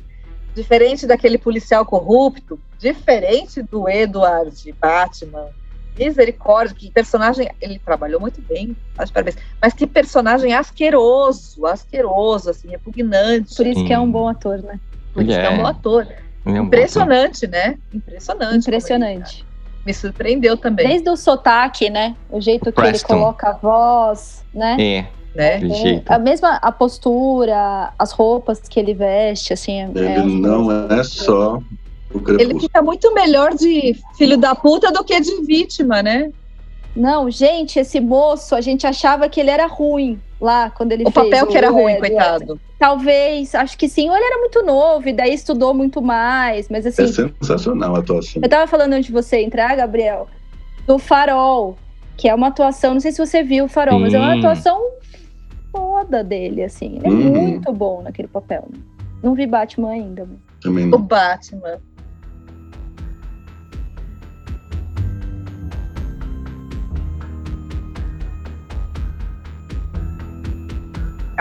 [0.55, 5.49] diferente daquele policial corrupto, diferente do Edward Batman,
[5.99, 7.51] Misericórdia, que personagem.
[7.61, 8.77] Ele trabalhou muito bem,
[9.13, 9.37] parabéns.
[9.61, 13.55] Mas que personagem asqueroso, asqueroso, assim, repugnante.
[13.55, 14.81] Por isso que é um bom ator, né?
[15.13, 16.07] Por isso que é um bom ator.
[16.45, 17.79] É um Impressionante, né?
[17.93, 18.67] Impressionante.
[18.69, 19.47] Impressionante.
[19.85, 20.89] Me surpreendeu também.
[20.89, 22.17] Desde o sotaque, né?
[22.31, 23.15] O jeito que Preston.
[23.15, 24.77] ele coloca a voz, né?
[24.79, 25.57] É, né?
[25.57, 26.11] É, jeito.
[26.11, 29.81] a mesma a postura, as roupas que ele veste, assim.
[29.81, 31.63] é- é Ele não é só o
[32.39, 36.31] Ele fica muito melhor de filho da puta do que de vítima, né?
[36.95, 41.11] Não, gente, esse moço, a gente achava que ele era ruim lá quando ele O
[41.11, 41.27] fez.
[41.31, 42.61] papel que era o ruim, coitado.
[42.79, 44.11] Talvez, acho que sim.
[44.11, 48.01] Ou ele era muito novo e daí estudou muito mais, mas assim, É sensacional a
[48.01, 48.43] atuação.
[48.43, 50.27] eu tava falando antes de você entrar, Gabriel,
[50.87, 51.79] do Farol,
[52.17, 54.79] que é uma atuação, não sei se você viu o Farol, mas é uma atuação
[55.71, 56.99] foda dele, assim.
[57.03, 57.43] Ele é Uhum.
[57.49, 58.69] muito bom naquele papel.
[59.23, 60.29] Não vi Batman ainda.
[60.61, 61.01] Também O não.
[61.01, 61.81] Batman.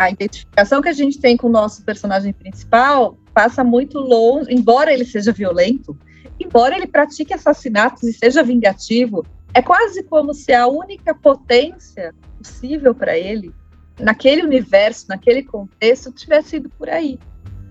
[0.01, 4.91] A identificação que a gente tem com o nosso personagem principal passa muito longe, embora
[4.91, 5.95] ele seja violento,
[6.39, 12.95] embora ele pratique assassinatos e seja vingativo, é quase como se a única potência possível
[12.95, 13.53] para ele,
[13.99, 17.19] naquele universo, naquele contexto, tivesse ido por aí.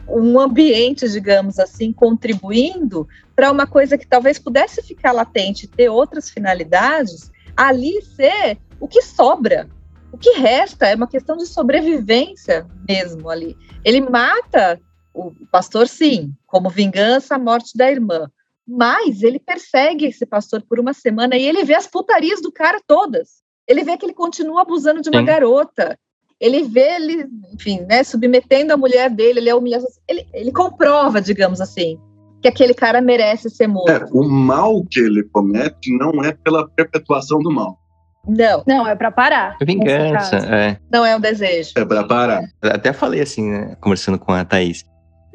[0.08, 6.30] Um ambiente, digamos assim, contribuindo para uma coisa que talvez pudesse ficar latente ter outras
[6.30, 9.68] finalidades, ali ser o que sobra.
[10.12, 13.56] O que resta é uma questão de sobrevivência mesmo ali.
[13.84, 14.80] Ele mata
[15.14, 18.30] o pastor, sim, como vingança a morte da irmã.
[18.66, 22.80] Mas ele persegue esse pastor por uma semana e ele vê as putarias do cara
[22.86, 23.42] todas.
[23.66, 25.24] Ele vê que ele continua abusando de uma Sim.
[25.26, 25.98] garota.
[26.40, 29.84] Ele vê ele, enfim, né, submetendo a mulher dele, ele é humilhado.
[30.08, 31.98] Ele, ele comprova, digamos assim,
[32.40, 33.90] que aquele cara merece ser morto.
[33.90, 37.78] É, o mal que ele comete não é pela perpetuação do mal.
[38.26, 39.56] Não, Não, é pra parar.
[39.60, 40.76] nesse Vingança, é.
[40.92, 41.70] não é um desejo.
[41.76, 42.42] É para parar.
[42.62, 44.84] Eu Até falei assim, né, conversando com a Thaís.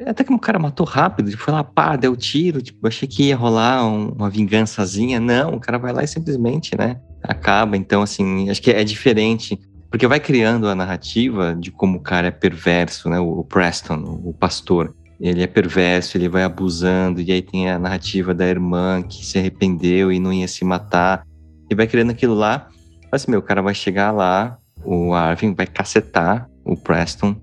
[0.06, 3.36] Até que o cara matou rápido, foi lá, pá, deu tiro, tipo, achei que ia
[3.36, 5.18] rolar um- uma vingançazinha.
[5.18, 7.76] Não, o cara vai lá e simplesmente, né, acaba.
[7.76, 9.58] Então, assim, acho que é diferente,
[9.90, 14.34] porque vai criando a narrativa de como o cara é perverso, né, o Preston, o
[14.34, 14.94] pastor.
[15.18, 19.38] Ele é perverso, ele vai abusando, e aí tem a narrativa da irmã que se
[19.38, 21.24] arrependeu e não ia se matar.
[21.70, 22.68] E vai criando aquilo lá.
[23.16, 27.34] Mas, meu, o cara vai chegar lá, o Arvin vai cacetar o Preston,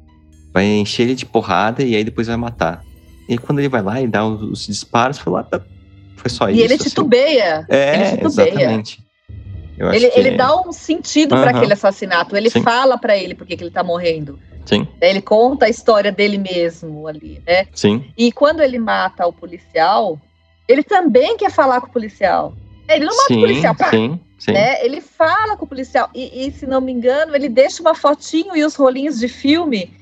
[0.53, 2.83] vai encher ele de porrada e aí depois vai matar.
[3.27, 5.61] E aí, quando ele vai lá e dá os, os disparos, fala, ah, tá,
[6.15, 6.63] foi só E isso.
[6.63, 6.83] ele assim.
[6.83, 7.65] titubeia.
[7.67, 8.49] É, ele titubeia.
[8.49, 8.99] exatamente.
[9.79, 11.57] Ele, que ele dá um sentido para Aham.
[11.57, 12.37] aquele assassinato.
[12.37, 12.61] Ele Sim.
[12.61, 14.39] fala para ele porque que ele tá morrendo.
[14.67, 15.09] Sim, Né?
[15.09, 17.65] Ele conta a história dele mesmo ali, né?
[17.73, 20.19] sim, E quando ele mata o policial,
[20.67, 22.53] ele também quer falar com o policial.
[22.87, 24.51] Ele não mata sim, o policial, pá, sim, sim.
[24.51, 24.83] né?
[24.83, 26.09] Ele fala com o policial.
[26.13, 29.93] E, e, se não me engano, ele deixa uma fotinho e os rolinhos de filme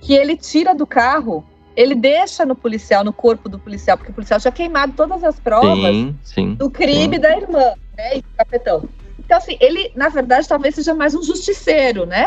[0.00, 1.44] que ele tira do carro.
[1.76, 5.38] Ele deixa no policial, no corpo do policial, porque o policial tinha queimado todas as
[5.38, 6.54] provas Sim, sim.
[6.54, 8.18] do crime da irmã, né?
[8.18, 8.88] E do capetão.
[9.18, 12.24] Então, assim, ele, na verdade, talvez seja mais um justiceiro, né?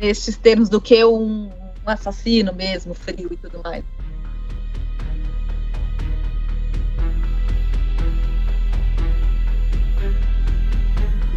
[0.00, 1.48] Nestes termos, do que um,
[1.86, 3.84] um assassino mesmo, frio e tudo mais.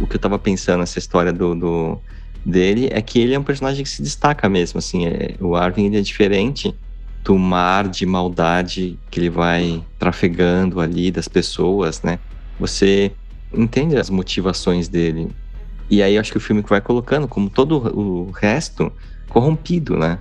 [0.00, 2.02] O que eu tava pensando nessa história do, do-
[2.44, 5.86] dele é que ele é um personagem que se destaca mesmo, assim, é- o Arvin
[5.86, 6.74] ele é diferente
[7.24, 12.18] do mar de maldade que ele vai trafegando ali das pessoas, né?
[12.58, 13.12] Você
[13.52, 15.28] entende as motivações dele.
[15.90, 18.90] E aí eu acho que o filme vai colocando, como todo o resto,
[19.28, 20.18] corrompido, né?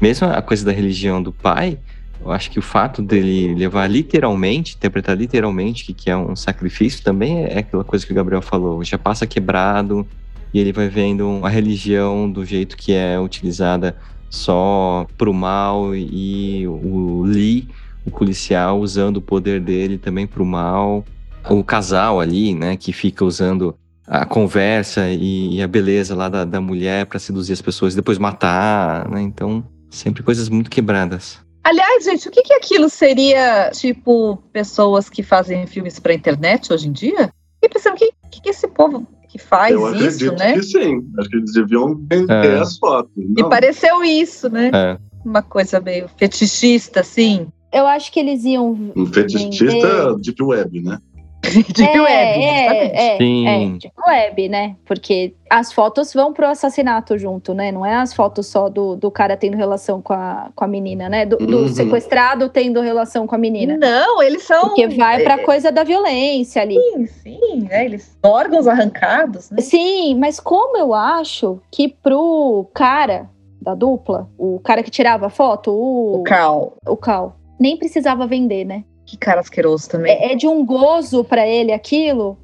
[0.00, 1.78] Mesmo a coisa da religião do pai,
[2.20, 7.02] eu acho que o fato dele levar literalmente, interpretar literalmente que que é um sacrifício,
[7.02, 8.82] também é aquela coisa que o Gabriel falou.
[8.82, 10.06] Já passa quebrado
[10.52, 13.96] e ele vai vendo a religião do jeito que é utilizada
[14.28, 17.68] só pro mal e o Lee,
[18.04, 21.04] o policial, usando o poder dele também pro mal.
[21.48, 23.76] O casal ali, né, que fica usando
[24.06, 27.96] a conversa e, e a beleza lá da, da mulher para seduzir as pessoas e
[27.96, 29.20] depois matar, né?
[29.20, 31.45] Então, sempre coisas muito quebradas.
[31.68, 36.88] Aliás, gente, o que, que aquilo seria, tipo, pessoas que fazem filmes pra internet hoje
[36.88, 37.32] em dia?
[37.54, 39.96] Fiquei pensando, o que, que, que esse povo que faz Eu isso,
[40.30, 40.52] acredito né?
[40.52, 41.00] que sim.
[41.18, 42.58] Acho que eles deviam vender É.
[42.60, 43.10] as fotos.
[43.16, 44.70] Me Não, pareceu isso, né?
[44.72, 44.96] É.
[45.24, 47.48] Uma coisa meio fetichista, assim.
[47.72, 48.92] Eu acho que eles iam.
[48.94, 50.16] Um fetichista Vender.
[50.20, 50.98] deep web, né?
[51.74, 53.48] Deep é, Web, é, é, Sim.
[53.48, 54.76] é, Deep Web, né?
[54.84, 57.70] Porque as fotos vão pro assassinato junto, né?
[57.72, 61.08] Não é as fotos só do, do cara tendo relação com a, com a menina,
[61.08, 61.24] né?
[61.24, 61.68] Do, do Uhum.
[61.68, 63.76] sequestrado tendo relação com a menina.
[63.76, 64.68] Não, eles são.
[64.68, 66.76] Porque vai pra coisa da violência ali.
[66.92, 67.84] Sim, sim, né?
[67.84, 69.60] Eles órgãos arrancados, né?
[69.60, 73.28] Sim, mas como eu acho que pro cara
[73.60, 76.74] da dupla, o cara que tirava a foto, o, O Cal.
[76.86, 78.84] o Cal, nem precisava vender, né?
[79.06, 80.12] Que cara asqueroso também.
[80.12, 82.36] É, é de um gozo pra ele aquilo,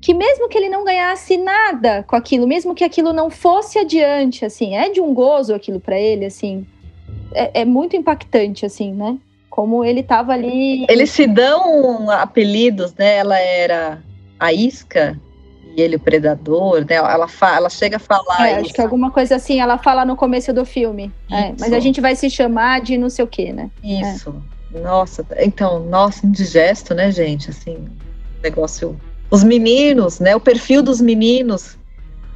[0.00, 4.44] que mesmo que ele não ganhasse nada com aquilo, mesmo que aquilo não fosse adiante,
[4.44, 6.66] assim, é de um gozo aquilo pra ele, assim.
[7.34, 9.16] É, é muito impactante, assim, né?
[9.48, 10.84] Como ele tava ali.
[10.88, 13.16] Eles se dão apelidos, né?
[13.16, 14.02] Ela era
[14.38, 15.18] a isca
[15.74, 16.96] e ele o predador, né?
[16.96, 18.60] Ela, fa- ela chega a falar É, isso.
[18.62, 21.10] acho que alguma coisa assim, ela fala no começo do filme.
[21.30, 23.70] É, mas a gente vai se chamar de não sei o quê, né?
[23.82, 24.34] Isso.
[24.74, 27.50] Nossa, então, nossa, indigesto, né, gente?
[27.50, 27.88] Assim,
[28.42, 28.98] negócio.
[29.30, 30.34] Os meninos, né?
[30.34, 31.76] O perfil dos meninos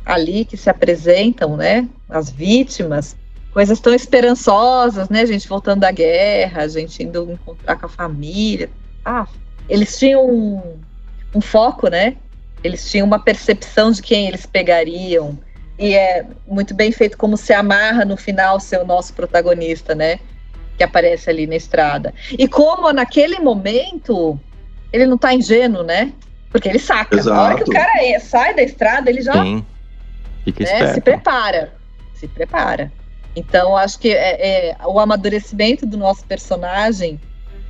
[0.05, 1.89] ali que se apresentam, né?
[2.09, 3.17] As vítimas,
[3.53, 5.49] coisas tão esperançosas, né, gente?
[5.49, 8.71] Voltando da guerra, a gente indo encontrar com a família.
[9.05, 9.27] Ah,
[9.69, 10.79] eles tinham um,
[11.35, 12.17] um foco, né?
[12.63, 15.39] Eles tinham uma percepção de quem eles pegariam.
[15.79, 20.19] E é muito bem feito como se amarra no final ser o nosso protagonista, né?
[20.77, 22.13] Que aparece ali na estrada.
[22.31, 24.39] E como naquele momento
[24.93, 26.13] ele não tá ingênuo, né?
[26.51, 27.23] Porque ele saca.
[27.23, 27.73] Na hora que o Exato.
[27.73, 29.65] cara é- sai da estrada, ele já Sim.
[30.45, 31.73] Fica né, se prepara.
[32.15, 32.93] Se prepara.
[33.35, 37.21] Então, acho que é, é, o amadurecimento do nosso personagem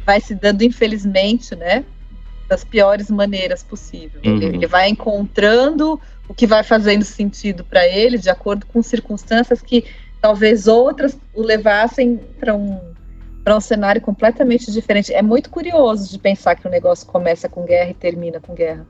[0.04, 1.84] vai se dando, infelizmente, né?
[2.48, 4.22] Das piores maneiras possíveis.
[4.22, 4.54] Ele, Uhum.
[4.54, 9.84] ele vai encontrando o que vai fazendo sentido para ele, de acordo com circunstâncias que
[10.20, 12.94] talvez outras o levassem para um
[13.46, 15.14] para um cenário completamente diferente.
[15.14, 18.84] É muito curioso de pensar que o negócio começa com guerra e termina com guerra.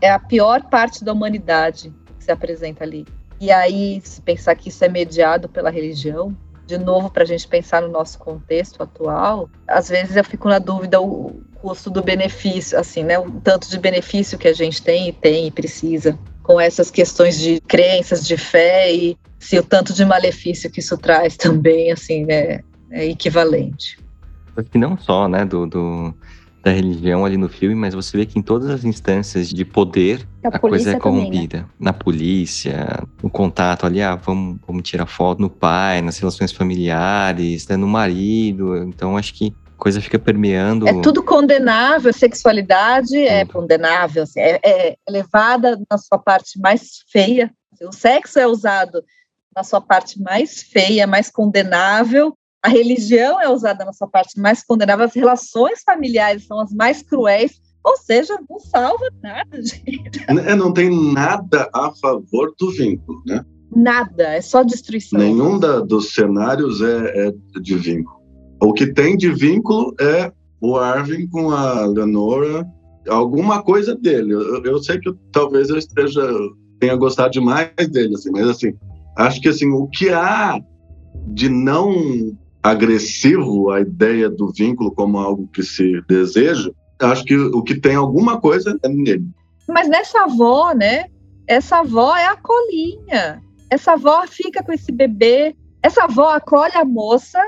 [0.00, 3.06] É a pior parte da humanidade que se apresenta ali.
[3.40, 7.46] E aí, se pensar que isso é mediado pela religião, de novo, para a gente
[7.46, 12.76] pensar no nosso contexto atual, às vezes eu fico na dúvida o custo do benefício,
[12.76, 13.16] assim, né?
[13.16, 17.38] O tanto de benefício que a gente tem e tem e precisa com essas questões
[17.38, 22.24] de crenças, de fé e se o tanto de malefício que isso traz também, assim,
[22.26, 22.64] né?
[22.90, 23.98] É equivalente.
[24.70, 26.14] Que não só, né, do, do-
[26.62, 30.26] da religião ali no filme, mas você vê que em todas as instâncias de poder,
[30.44, 31.20] A, a coisa é também, né?
[31.22, 31.66] corrompida.
[31.78, 37.66] Na polícia, no contato ali, ah, vamos, vamos tirar foto no pai, nas relações familiares,
[37.68, 38.76] né, no marido.
[38.76, 40.86] Então, acho que a coisa fica permeando.
[40.86, 43.54] É tudo condenável, a sexualidade é Tudo.
[43.60, 47.50] condenável, assim, é, é levada na sua parte mais feia.
[47.80, 49.02] O sexo é usado
[49.56, 52.36] na sua parte mais feia, mais condenável.
[52.62, 55.04] A religião é usada na sua parte mais condenável.
[55.06, 57.60] As relações familiares são as mais cruéis.
[57.82, 60.22] Ou seja, não salva nada, gente.
[60.28, 63.42] É, não tem nada a favor do vínculo, né?
[63.74, 65.18] Nada, é só destruição.
[65.18, 68.20] Nenhum da- dos cenários é, é de vínculo.
[68.62, 72.66] O que tem de vínculo é o Arvin com a Leonora,
[73.08, 74.34] alguma coisa dele.
[74.34, 76.20] Eu, eu sei que eu- talvez eu esteja
[76.78, 78.72] tenha gostado demais dele, assim, mas assim,
[79.16, 80.58] acho que assim o que há
[81.28, 86.70] de não agressivo a ideia do vínculo como algo que se deseja,
[87.00, 89.26] acho que o que tem alguma coisa é nele.
[89.68, 91.06] Mas nessa avó, né?
[91.46, 93.42] Essa avó é a colinha.
[93.70, 95.54] Essa avó fica com esse bebê.
[95.82, 97.38] Essa avó acolhe a moça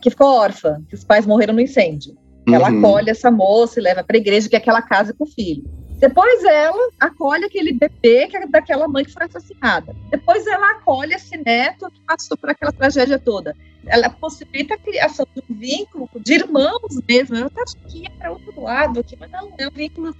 [0.00, 2.14] que ficou órfã, que os pais morreram no incêndio.
[2.48, 2.78] Ela Uhum.
[2.78, 5.64] acolhe essa moça e leva para a igreja que é aquela casa com o filho.
[6.00, 9.94] Depois ela acolhe aquele bebê que é daquela mãe que foi assassinada.
[10.10, 13.54] Depois ela acolhe esse neto que passou por aquela tragédia toda.
[13.86, 17.36] Ela possibilita a criação de um vínculo de irmãos mesmo.
[17.36, 20.16] Eu acho que ia para outro lado aqui, mas não, é um vínculo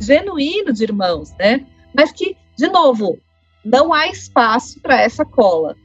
[0.00, 1.64] genuíno de irmãos, né?
[1.94, 3.16] Mas que, de novo,
[3.64, 5.76] não há espaço para essa cola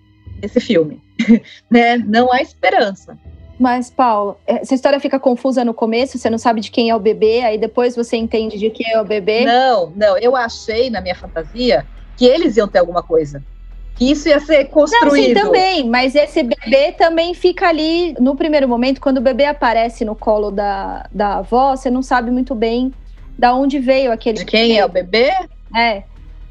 [0.41, 0.99] nesse filme,
[1.69, 1.97] né?
[1.97, 3.15] Não há esperança.
[3.60, 7.00] Mas, Paulo, essa história fica confusa no começo, você não sabe de quem é o
[7.00, 9.46] bebê, aí depois você entende de quem é o bebê.
[9.46, 11.86] Não, não, eu achei na minha fantasia
[12.18, 13.41] que eles iam ter alguma coisa.
[13.96, 15.28] Que isso ia ser Não, construído.
[15.28, 20.04] sim, também, mas esse bebê também fica ali no primeiro momento, quando o bebê aparece
[20.04, 22.94] no colo da, da avó, você não sabe muito bem
[23.38, 25.32] da onde veio aquele De quem é o bebê?
[25.74, 26.04] É.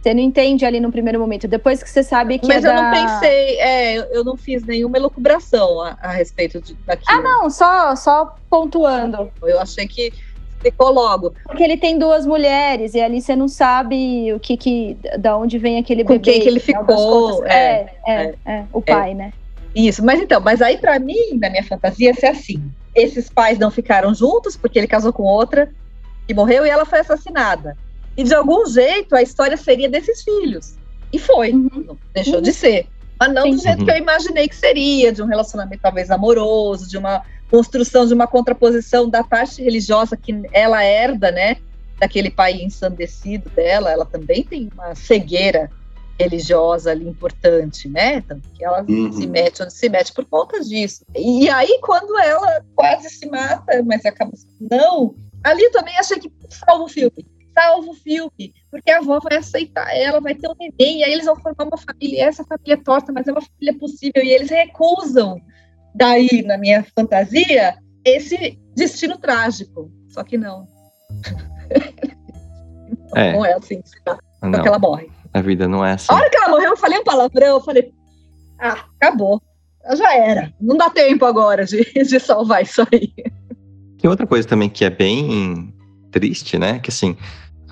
[0.04, 1.48] Você não entende ali no primeiro momento.
[1.48, 2.82] Depois que você sabe que Mas é eu da...
[2.82, 7.06] não pensei, é, eu, não fiz nenhuma elucubração a, a respeito de, daquilo.
[7.08, 9.32] Ah, não, só, só pontuando.
[9.42, 10.12] Eu achei que
[10.60, 11.32] ficou logo.
[11.44, 15.56] Porque ele tem duas mulheres e ali você não sabe o que que da onde
[15.56, 16.32] vem aquele Com bebê.
[16.32, 17.50] quem que ele ficou, contas.
[17.50, 19.32] é, É, é, é, o pai, né?
[19.74, 22.62] Isso, mas então, mas aí pra mim, na minha fantasia, ia ser assim.
[22.94, 25.70] Esses pais não ficaram juntos porque ele casou com outra
[26.28, 27.74] que morreu e ela foi assassinada.
[28.16, 30.74] E de algum jeito a história seria desses filhos.
[31.12, 31.96] E foi, uhum.
[32.12, 32.42] deixou uhum.
[32.42, 32.86] de ser.
[33.18, 33.50] Mas não Sim.
[33.52, 38.06] do jeito que eu imaginei que seria, de um relacionamento talvez amoroso, de uma construção
[38.06, 41.56] de uma contraposição da parte religiosa que ela herda, né?
[41.98, 45.70] Daquele pai ensandecido dela, ela também tem uma cegueira
[46.18, 48.20] religiosa ali importante, né?
[48.22, 49.12] Tanto que ela uhum.
[49.12, 51.04] se mete onde se mete por conta disso.
[51.14, 54.32] E aí, quando ela quase se mata, mas acaba.
[54.60, 57.24] Não, ali eu também achei que salva o filme.
[57.54, 61.12] Salva o filme, porque a avó vai aceitar ela, vai ter um neném, e aí
[61.12, 62.16] eles vão formar uma família.
[62.16, 65.40] E essa família é torta, mas é uma família possível, e eles recusam,
[65.94, 69.90] daí, na minha fantasia, esse destino trágico.
[70.08, 70.66] Só que não.
[73.16, 73.32] É.
[73.32, 73.80] Não é assim,
[74.42, 74.60] não.
[74.60, 75.08] que ela morre.
[75.32, 76.06] A vida não é assim.
[76.10, 77.92] A hora que ela morreu, eu falei um palavrão, eu falei,
[78.58, 79.40] ah, acabou.
[79.96, 80.52] Já era.
[80.60, 83.12] Não dá tempo agora de, de salvar isso aí.
[83.98, 85.72] Tem outra coisa também que é bem
[86.10, 86.78] triste, né?
[86.78, 87.16] Que assim,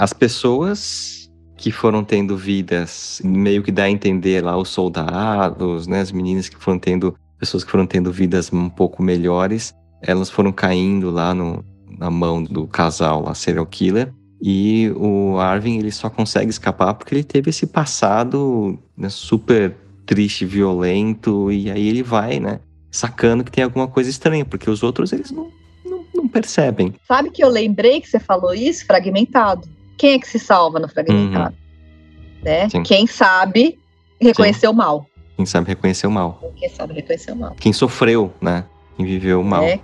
[0.02, 6.00] as pessoas que foram tendo vidas, meio que dá a entender lá os soldados, né?
[6.00, 9.72] As meninas que foram tendo, pessoas que foram tendo vidas um pouco melhores,
[10.02, 11.64] elas foram caindo lá no,
[11.96, 14.12] na mão do casal lá, serial killer.
[14.42, 20.44] E o Arvin ele só consegue escapar porque ele teve esse passado né, super triste,
[20.44, 22.58] violento, e aí ele vai, né,
[22.90, 25.48] sacando que tem alguma coisa estranha, porque os outros eles não,
[25.86, 26.92] não, não percebem.
[27.06, 28.84] Sabe que eu lembrei que você falou isso?
[28.84, 29.68] Fragmentado.
[29.96, 31.54] Quem é que se salva no fragmentado?
[31.54, 32.42] Uhum.
[32.44, 32.68] Né?
[32.84, 33.78] Quem sabe
[34.20, 34.72] reconhecer Sim.
[34.72, 35.06] o mal.
[35.36, 36.52] Quem sabe reconhecer o mal.
[36.56, 37.54] Quem sabe reconhecer o mal.
[37.58, 38.64] Quem sofreu, né?
[38.96, 39.62] Quem viveu o mal.
[39.62, 39.80] É.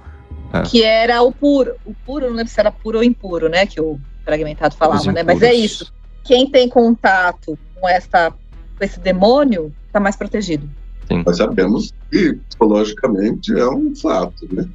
[0.53, 0.63] É.
[0.63, 1.75] Que era o puro.
[1.85, 3.67] O puro, não lembro se era puro ou impuro, né?
[3.67, 5.23] Que o fragmentado falava, né?
[5.23, 5.93] Mas é isso.
[6.25, 8.31] Quem tem contato com essa
[8.79, 10.69] com esse demônio está mais protegido.
[11.09, 11.23] Sim.
[11.27, 14.69] Nós sabemos que psicologicamente é um fato, né?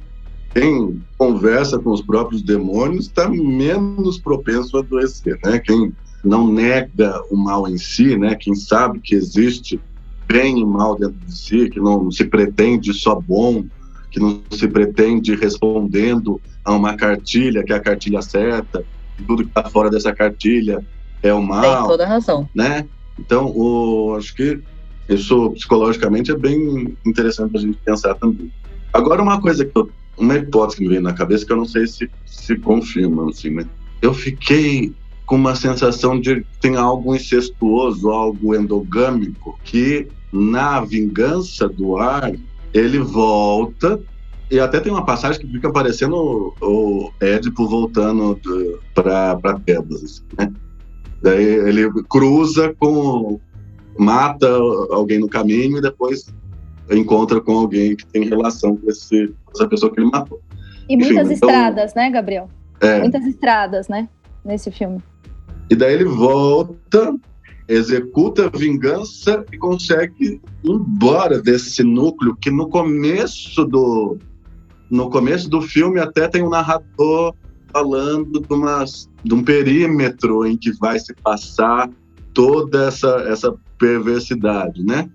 [0.54, 5.58] Quem conversa com os próprios demônios está menos propenso a adoecer, né?
[5.58, 5.92] Quem
[6.24, 8.36] não nega o mal em si, né?
[8.36, 9.80] Quem sabe que existe
[10.28, 13.64] bem e mal dentro de si, que não se pretende só bom,
[14.10, 18.84] que não se pretende respondendo a uma cartilha, que é a cartilha certa,
[19.26, 20.84] tudo que está fora dessa cartilha
[21.22, 21.80] é o mal.
[21.80, 22.48] Tem toda a razão.
[22.54, 22.86] Né?
[23.18, 24.60] Então, o, acho que
[25.08, 28.50] isso psicologicamente é bem interessante a gente pensar também.
[28.92, 31.64] Agora, uma coisa que eu, uma hipótese que me veio na cabeça que eu não
[31.64, 32.10] sei se
[32.44, 33.64] se confirma, assim, né?
[34.02, 34.92] Eu fiquei
[35.24, 42.32] com uma sensação de que tem algo incestuoso, algo endogâmico, que na vingança do ar
[42.74, 43.98] ele volta
[44.50, 48.38] e até tem uma passagem que fica aparecendo o, o Édipo voltando
[48.92, 50.52] para Tebas, assim, né?
[51.22, 53.40] Daí ele cruza com.
[53.98, 54.46] mata
[54.90, 56.26] alguém no caminho e depois
[56.90, 60.40] encontra com alguém que tem relação com esse, essa pessoa que ele matou.
[60.88, 62.48] E Enfim, muitas então, estradas, né, Gabriel?
[62.80, 64.08] É, muitas estradas, né?
[64.44, 65.00] Nesse filme.
[65.70, 67.14] E daí ele volta,
[67.66, 74.18] executa a vingança e consegue ir embora desse núcleo que no começo do,
[74.90, 77.34] no começo do filme até tem um narrador
[77.72, 78.84] falando de, uma,
[79.24, 81.90] de um perímetro em que vai se passar
[82.34, 85.08] toda essa, essa perversidade, né?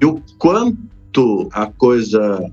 [0.00, 0.78] E o quanto
[1.52, 2.50] a coisa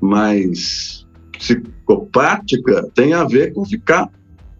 [0.00, 4.10] mais psicopática tem a ver com ficar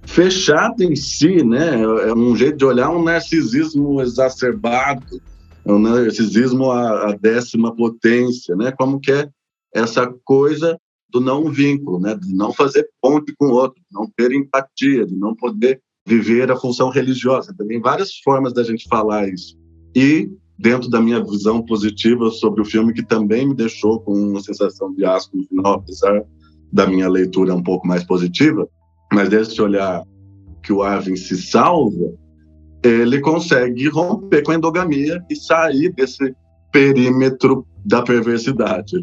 [0.03, 1.81] fechado em si, né?
[1.83, 5.21] É um jeito de olhar um narcisismo exacerbado,
[5.67, 8.73] um narcisismo à, à décima potência, né?
[8.73, 9.29] Como que é
[9.75, 10.79] essa coisa
[11.11, 12.15] do não vínculo, né?
[12.15, 16.51] de não fazer ponte com o outro, de não ter empatia, de não poder viver
[16.51, 17.55] a função religiosa.
[17.57, 19.59] Tem várias formas da gente falar isso.
[19.95, 20.31] E,
[20.61, 24.93] dentro da minha visão positiva sobre o filme, que também me deixou com uma sensação
[24.93, 26.23] de asco no final, apesar
[26.71, 28.69] da minha leitura um pouco mais positiva,
[29.11, 30.05] mas desse olhar
[30.63, 32.13] que o Arvin se salva,
[32.85, 36.35] ele consegue romper com a endogamia e sair desse
[36.71, 38.97] perímetro da perversidade.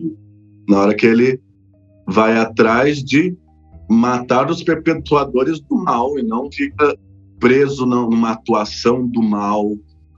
[0.70, 1.42] Na hora que ele
[2.08, 3.36] vai atrás de
[3.90, 6.96] matar os perpetuadores do mal e não fica
[7.40, 9.72] preso numa atuação do mal,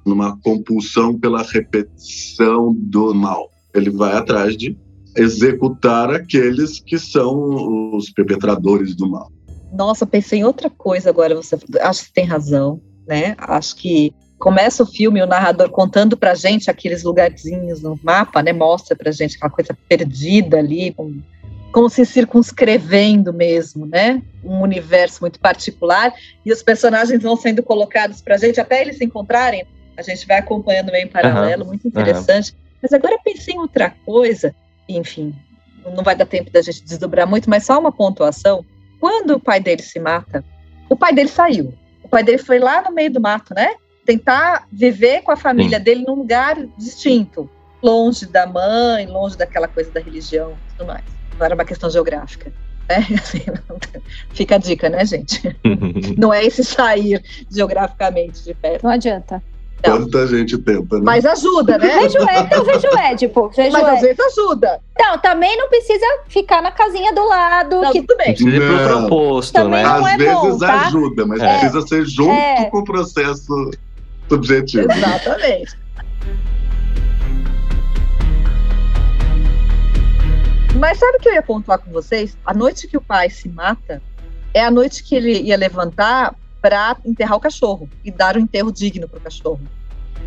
[0.05, 3.49] numa compulsão pela repetição do mal.
[3.73, 4.77] Ele vai atrás de
[5.15, 9.31] executar aqueles que são os perpetradores do mal.
[9.71, 13.35] Nossa, pensei em outra coisa agora, você acho que tem razão, né?
[13.37, 18.53] Acho que começa o filme o narrador contando pra gente aqueles lugarzinhos no mapa, né?
[18.53, 21.21] Mostra pra gente aquela coisa perdida ali, com
[21.71, 24.23] como se circunscrevendo mesmo, né?
[24.43, 26.11] Um universo muito particular
[26.43, 29.65] e os personagens vão sendo colocados para gente até eles se encontrarem.
[29.99, 31.69] A gente vai acompanhando meio em paralelo, uhum.
[31.69, 32.51] muito interessante.
[32.51, 32.57] Uhum.
[32.81, 34.55] Mas agora pensei em outra coisa,
[34.87, 35.35] enfim,
[35.85, 38.63] não vai dar tempo da gente desdobrar muito, mas só uma pontuação.
[38.99, 40.43] Quando o pai dele se mata,
[40.89, 41.73] o pai dele saiu.
[42.01, 43.75] O O pai dele foi lá no meio do mato, né?
[44.05, 45.83] Tentar viver com a família Sim.
[45.83, 47.49] dele num lugar distinto,
[47.83, 51.03] longe da mãe, longe daquela coisa da religião e tudo mais.
[51.37, 52.51] Não era uma questão geográfica.
[52.89, 53.05] Né?
[53.21, 53.43] Assim,
[54.33, 55.55] fica a dica, né, gente?
[56.17, 57.21] Não é esse sair
[57.51, 58.83] geograficamente de perto.
[58.83, 59.43] Não adianta.
[59.85, 59.97] Não.
[59.97, 61.01] Quanta gente tenta, né?
[61.05, 61.87] Mas ajuda, né?
[61.99, 63.49] Vejo, Ed- eu vejo o Édipo.
[63.55, 64.79] Vejo Mas o às vezes ajuda.
[64.99, 67.81] Não, também não precisa ficar na casinha do lado.
[67.81, 68.27] Não, que tudo bem.
[68.33, 68.99] Precisa ir pro Não.
[69.07, 69.89] proposto, Também né?
[69.89, 70.81] não Às é vezes bom, tá?
[70.87, 71.59] ajuda, mas É.
[71.59, 72.65] precisa ser junto É.
[72.65, 73.71] com o processo
[74.27, 74.91] subjetivo.
[74.91, 75.77] Exatamente.
[80.77, 82.37] Mas sabe o que eu ia pontuar com vocês?
[82.45, 84.01] A noite que o pai se mata
[84.53, 88.71] é a noite que ele ia levantar para enterrar o cachorro e dar um enterro
[88.71, 89.61] digno para o cachorro.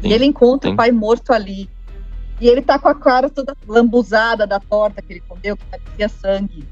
[0.01, 0.75] Sim, e ele encontra sim.
[0.75, 1.69] o pai morto ali.
[2.41, 6.09] E ele tá com a cara toda lambuzada da torta que ele comeu, que parecia
[6.09, 6.67] sangue.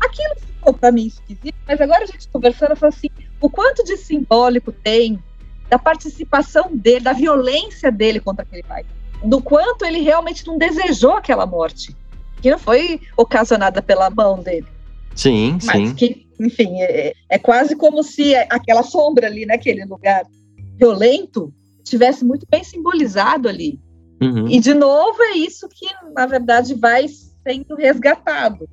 [0.00, 3.08] Aquilo ficou para mim esquisito, mas agora a gente conversando, eu falo assim:
[3.40, 5.22] o quanto de simbólico tem
[5.68, 8.84] da participação dele, da violência dele contra aquele pai.
[9.24, 11.96] Do quanto ele realmente não desejou aquela morte.
[12.42, 14.66] Que não foi ocasionada pela mão dele.
[15.14, 15.94] Sim, Mas sim.
[15.94, 20.24] que, enfim, é, é quase como se aquela sombra ali naquele lugar
[20.76, 21.52] violento
[21.84, 23.80] tivesse muito bem simbolizado ali.
[24.22, 24.48] Uhum.
[24.48, 28.68] E, de novo, é isso que, na verdade, vai sendo resgatado.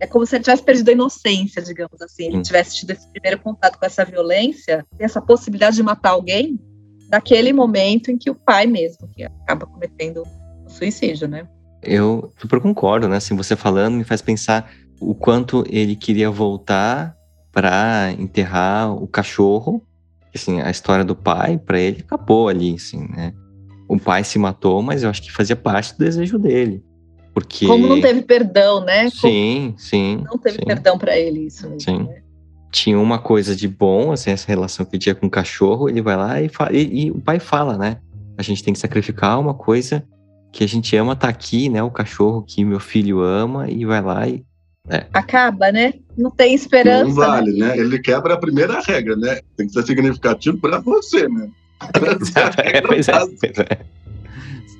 [0.00, 2.26] É como se ele tivesse perdido a inocência, digamos assim.
[2.26, 2.42] Ele Hum.
[2.42, 6.58] tivesse tido esse primeiro contato com essa violência, essa possibilidade de matar alguém,
[7.10, 10.22] naquele momento em que o pai mesmo que acaba cometendo
[10.66, 11.48] o suicídio, né?
[11.82, 13.16] Eu super concordo, né?
[13.16, 14.70] Assim, você falando me faz pensar
[15.00, 17.16] o quanto ele queria voltar
[17.52, 19.82] para enterrar o cachorro.
[20.34, 23.32] Assim, a história do pai, para ele, acabou ali, assim, né?
[23.88, 26.84] O pai se matou, mas eu acho que fazia parte do desejo dele.
[27.32, 27.66] Porque.
[27.66, 29.10] Como não teve perdão, né?
[29.10, 30.24] Como Sim, sim.
[30.30, 30.64] não teve sim.
[30.66, 31.80] perdão para ele, isso mesmo.
[31.80, 31.98] Sim.
[32.04, 32.22] né?
[32.70, 36.02] Tinha uma coisa de bom, assim, essa relação que ele tinha com o cachorro, ele
[36.02, 36.72] vai lá e fala.
[36.72, 37.96] E, e o pai fala, né?
[38.36, 40.04] A gente tem que sacrificar uma coisa
[40.52, 41.82] que a gente ama, tá aqui, né?
[41.82, 44.44] O cachorro que meu filho ama, e vai lá e.
[45.12, 45.94] Acaba, né?
[46.16, 47.04] Não tem esperança.
[47.04, 47.26] Não né?
[47.26, 47.78] vale, né?
[47.78, 49.40] Ele quebra a primeira regra, né?
[49.56, 51.48] Tem que ser significativo para você, né?
[52.64, 53.78] é, pois é, pois é.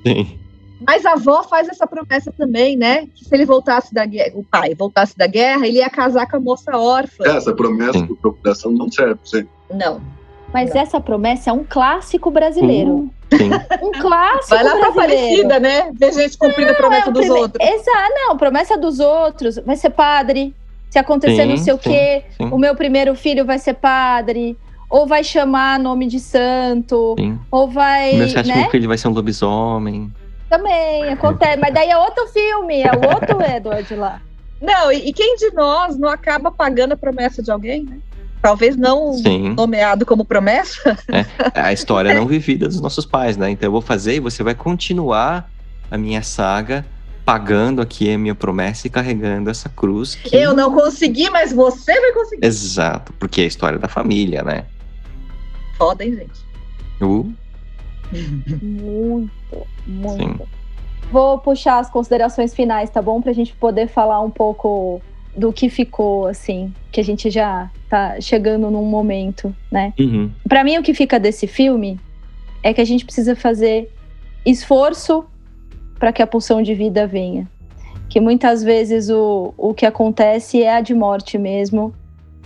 [0.05, 0.39] Sim.
[0.85, 3.07] Mas a avó faz essa promessa também, né?
[3.07, 6.37] Que se ele voltasse da guerra, o pai voltasse da guerra, ele ia casar com
[6.37, 7.25] a moça órfã.
[7.25, 8.07] Essa promessa Sim.
[8.07, 9.49] por procuração não serve, gente.
[9.73, 10.01] Não.
[10.53, 13.09] Mas essa promessa é um clássico brasileiro.
[13.31, 13.49] Sim.
[13.81, 15.13] Um clássico Vai lá pra brasileiro.
[15.45, 15.91] Aparecida, né?
[15.93, 17.67] Ver gente cumprindo a promessa É o dos prime- outros.
[17.67, 19.57] Exato, não, promessa dos outros.
[19.63, 20.53] Vai ser padre.
[20.89, 22.45] Se acontecer não Sim, sei o sim, quê, sim.
[22.51, 24.57] o meu primeiro filho vai ser padre.
[24.89, 27.15] Ou vai chamar nome de santo.
[27.19, 27.39] Sim.
[27.51, 28.13] Ou vai.
[28.13, 28.67] O meu sétimo né?
[28.71, 30.11] filho vai ser um lobisomem.
[30.49, 31.57] Também acontece.
[31.59, 34.19] Mas daí é outro filme, é o outro Edward lá.
[34.59, 37.97] Não, e, e quem de nós não acaba pagando a promessa de alguém, né?
[38.41, 39.53] Talvez não Sim.
[39.53, 40.97] nomeado como promessa.
[41.53, 43.49] É a história não vivida dos nossos pais, né?
[43.49, 45.49] Então eu vou fazer e você vai continuar
[45.91, 46.85] a minha saga
[47.25, 50.15] pagando aqui a minha promessa e carregando essa cruz.
[50.15, 50.35] Que...
[50.35, 52.45] Eu não consegui, mas você vai conseguir.
[52.45, 54.65] Exato, porque é a história da família, né?
[55.77, 56.49] Foda, hein, gente?
[57.01, 57.31] Uh,
[58.61, 60.17] Muito, muito.
[60.17, 60.39] Sim.
[61.11, 63.21] Vou puxar as considerações finais, tá bom?
[63.21, 65.01] Pra gente poder falar um pouco
[65.39, 69.93] do que ficou, assim, que a gente já tá chegando num momento, né?
[69.97, 70.29] uhum.
[70.47, 71.99] Pra mim, o que fica desse filme
[72.61, 73.89] é que a gente precisa fazer
[74.45, 75.25] esforço
[75.97, 77.49] para que a pulsão de vida venha.
[78.09, 81.93] Que muitas vezes o, o que acontece é a de morte mesmo,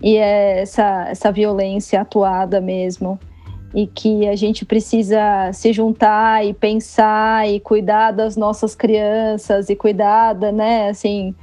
[0.01, 3.19] e é essa, essa violência atuada mesmo.
[3.73, 9.75] E que a gente precisa se juntar e pensar e cuidar das nossas crianças e
[9.75, 11.33] cuidar, da, né, assim,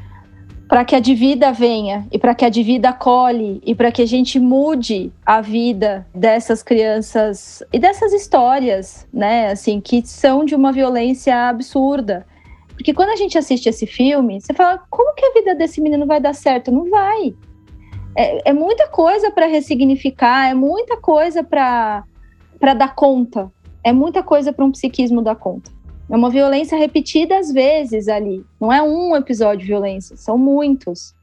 [0.71, 3.91] para que a de vida venha e para que a de vida colhe e para
[3.91, 10.45] que a gente mude a vida dessas crianças e dessas histórias, né, assim, que são
[10.45, 12.25] de uma violência absurda.
[12.69, 16.07] Porque quando a gente assiste esse filme, você fala, como que a vida desse menino
[16.07, 16.71] vai dar certo?
[16.71, 17.35] Não vai.
[18.15, 22.05] É, é muita coisa para ressignificar, é muita coisa para
[22.77, 23.51] dar conta,
[23.83, 25.69] é muita coisa para um psiquismo dar conta.
[26.11, 28.45] É uma violência repetida às vezes ali.
[28.61, 31.15] Não é um episódio de violência, são muitos.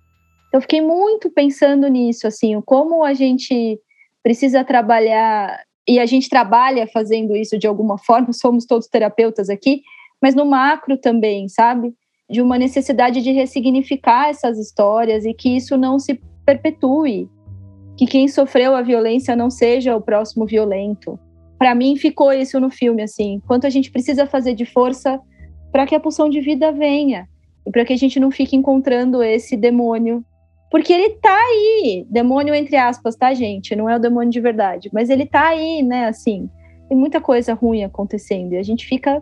[0.47, 3.77] Então, eu fiquei muito pensando nisso, assim, como a gente
[4.23, 9.81] precisa trabalhar, e a gente trabalha fazendo isso de alguma forma, somos todos terapeutas aqui,
[10.21, 11.93] mas no macro também, sabe?
[12.29, 17.29] De uma necessidade de ressignificar essas histórias e que isso não se perpetue.
[17.97, 21.19] Que quem sofreu a violência não seja o próximo violento
[21.57, 25.19] para mim ficou isso no filme assim quanto a gente precisa fazer de força
[25.71, 27.27] para que a pulsão de vida venha
[27.65, 30.23] e para que a gente não fique encontrando esse demônio
[30.69, 33.75] Porque ele tá aí, demônio entre aspas, tá, gente?
[33.75, 36.07] Não é o demônio de verdade, mas ele tá aí, né?
[36.07, 36.49] Assim,
[36.87, 39.21] tem muita coisa ruim acontecendo e a gente fica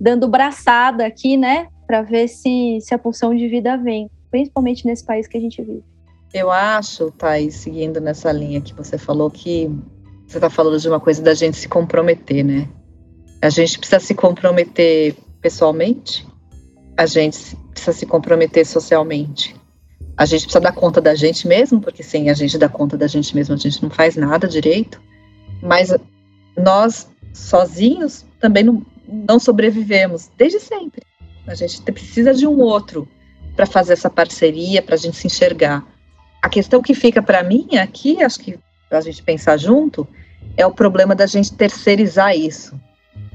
[0.00, 5.04] dando braçada aqui, né, para ver se, se a pulsão de vida vem, principalmente nesse
[5.04, 5.82] país que a gente vive.
[6.32, 9.70] Eu acho, Thaís, seguindo nessa linha que você falou, que
[10.28, 12.68] você está falando de uma coisa da gente se comprometer, né?
[13.40, 16.26] A gente precisa se comprometer pessoalmente,
[16.98, 19.56] a gente precisa se comprometer socialmente.
[20.18, 23.06] A gente precisa dar conta da gente mesmo, porque sem a gente dar conta da
[23.06, 25.00] gente mesmo, a gente não faz nada direito.
[25.62, 25.94] Mas
[26.56, 31.02] nós, sozinhos, também não, não sobrevivemos, desde sempre.
[31.46, 33.08] A gente precisa de um outro
[33.56, 35.86] para fazer essa parceria, para a gente se enxergar.
[36.42, 38.58] A questão que fica para mim aqui, acho que
[38.88, 40.06] para a gente pensar junto,
[40.56, 42.78] é o problema da gente terceirizar isso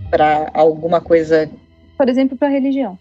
[0.10, 1.50] para alguma coisa.
[1.98, 2.98] Por exemplo, para a religião.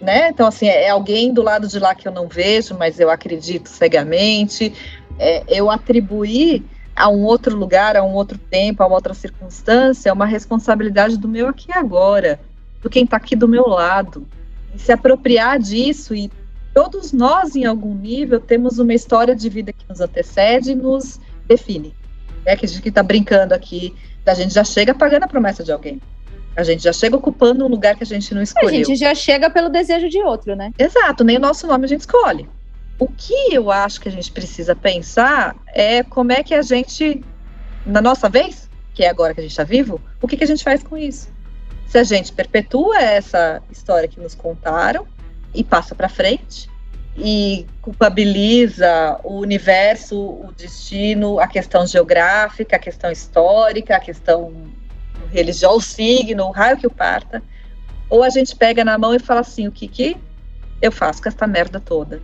[0.00, 0.28] Né?
[0.28, 3.68] Então, assim, é alguém do lado de lá que eu não vejo, mas eu acredito
[3.68, 4.72] cegamente.
[5.18, 6.62] É, eu atribuir
[6.94, 11.16] a um outro lugar, a um outro tempo, a uma outra circunstância, é uma responsabilidade
[11.16, 12.40] do meu aqui agora,
[12.82, 14.26] do quem está aqui do meu lado.
[14.74, 16.30] E se apropriar disso e
[16.74, 21.18] todos nós, em algum nível, temos uma história de vida que nos antecede e nos
[21.46, 21.94] define.
[22.44, 23.94] É que a gente está brincando aqui,
[24.24, 26.00] a gente já chega pagando a promessa de alguém.
[26.56, 28.80] A gente já chega ocupando um lugar que a gente não escolheu.
[28.80, 30.72] A gente já chega pelo desejo de outro, né?
[30.78, 32.48] Exato, nem o nosso nome a gente escolhe.
[32.98, 37.22] O que eu acho que a gente precisa pensar é como é que a gente,
[37.84, 40.46] na nossa vez, que é agora que a gente está vivo, o que, que a
[40.46, 41.28] gente faz com isso?
[41.86, 45.06] Se a gente perpetua essa história que nos contaram
[45.54, 46.70] e passa para frente
[47.18, 54.52] e culpabiliza o universo, o destino, a questão geográfica, a questão histórica, a questão
[55.30, 57.42] religiosa, o signo, o raio que o parta,
[58.08, 60.16] ou a gente pega na mão e fala assim, o que que
[60.80, 62.20] eu faço com essa merda toda?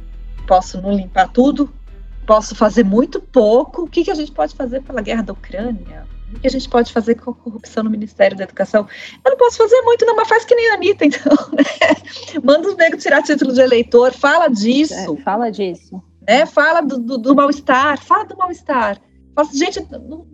[0.46, 1.72] posso não limpar tudo,
[2.26, 3.82] posso fazer muito pouco.
[3.82, 6.06] O que, que a gente pode fazer pela guerra da Ucrânia?
[6.34, 8.86] O que a gente pode fazer com a corrupção no Ministério da Educação?
[9.24, 11.36] Eu não posso fazer muito, não, mas faz que nem a Anitta, então.
[11.52, 12.40] Né?
[12.42, 14.94] Manda os negros tirar título de eleitor, fala disso.
[14.94, 16.02] É, fala disso.
[16.26, 16.46] Né?
[16.46, 19.00] Fala do, do, do mal-estar, fala do mal-estar.
[19.34, 19.80] Fala gente,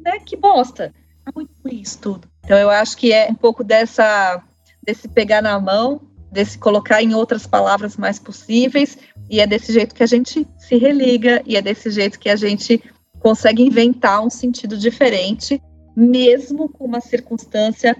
[0.04, 0.94] né, que bosta.
[1.26, 2.28] É muito ruim isso tudo.
[2.44, 4.42] Então, eu acho que é um pouco dessa,
[4.82, 6.00] desse pegar na mão,
[6.32, 8.96] desse colocar em outras palavras mais possíveis,
[9.28, 12.36] e é desse jeito que a gente se religa, e é desse jeito que a
[12.36, 12.82] gente
[13.20, 15.60] consegue inventar um sentido diferente,
[15.98, 17.96] mesmo com uma circunstância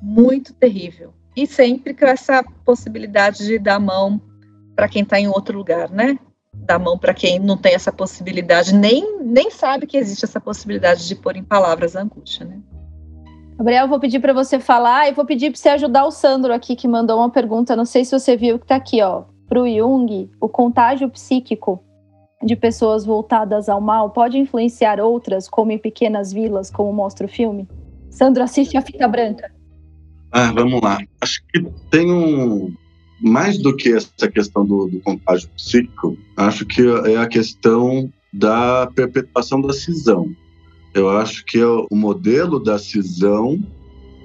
[0.00, 1.12] muito terrível.
[1.36, 4.20] E sempre com essa possibilidade de dar mão
[4.76, 6.18] para quem está em outro lugar, né?
[6.54, 11.08] Dar mão para quem não tem essa possibilidade, nem, nem sabe que existe essa possibilidade
[11.08, 12.60] de pôr em palavras a angústia, né?
[13.56, 16.76] Gabriel, vou pedir para você falar e vou pedir para você ajudar o Sandro aqui,
[16.76, 17.74] que mandou uma pergunta.
[17.74, 21.84] Não sei se você viu que está aqui, ó para o Jung, o contágio psíquico
[22.42, 27.28] de pessoas voltadas ao mal pode influenciar outras, como em pequenas vilas, como mostra o
[27.28, 27.68] filme?
[28.10, 29.50] Sandro, assiste a fita branca.
[30.30, 30.98] Ah, vamos lá.
[31.20, 32.74] Acho que tem um.
[33.20, 38.90] Mais do que essa questão do, do contágio psíquico, acho que é a questão da
[38.96, 40.34] perpetuação da cisão.
[40.92, 43.62] Eu acho que o modelo da cisão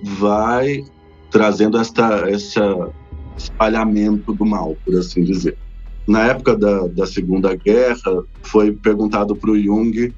[0.03, 0.83] vai
[1.29, 2.91] trazendo esta, essa
[3.37, 5.57] espalhamento do mal, por assim dizer.
[6.07, 10.13] Na época da, da Segunda Guerra, foi perguntado para o Jung,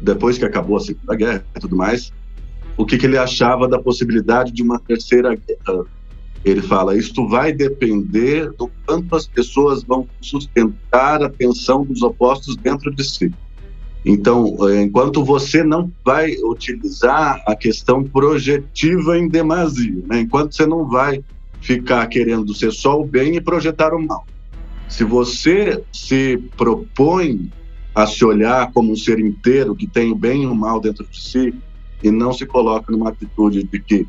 [0.00, 2.12] depois que acabou a Segunda Guerra e tudo mais,
[2.76, 5.84] o que, que ele achava da possibilidade de uma terceira guerra.
[6.44, 12.56] Ele fala: isto vai depender do quanto as pessoas vão sustentar a tensão dos opostos
[12.56, 13.32] dentro de si.
[14.04, 20.20] Então, eh, enquanto você não vai utilizar a questão projetiva em demasia, né?
[20.20, 21.24] enquanto você não vai
[21.60, 24.24] ficar querendo ser só o bem e projetar o mal.
[24.88, 27.50] Se você se propõe
[27.94, 31.06] a se olhar como um ser inteiro que tem o bem e o mal dentro
[31.06, 31.54] de si
[32.02, 34.06] e não se coloca numa atitude de que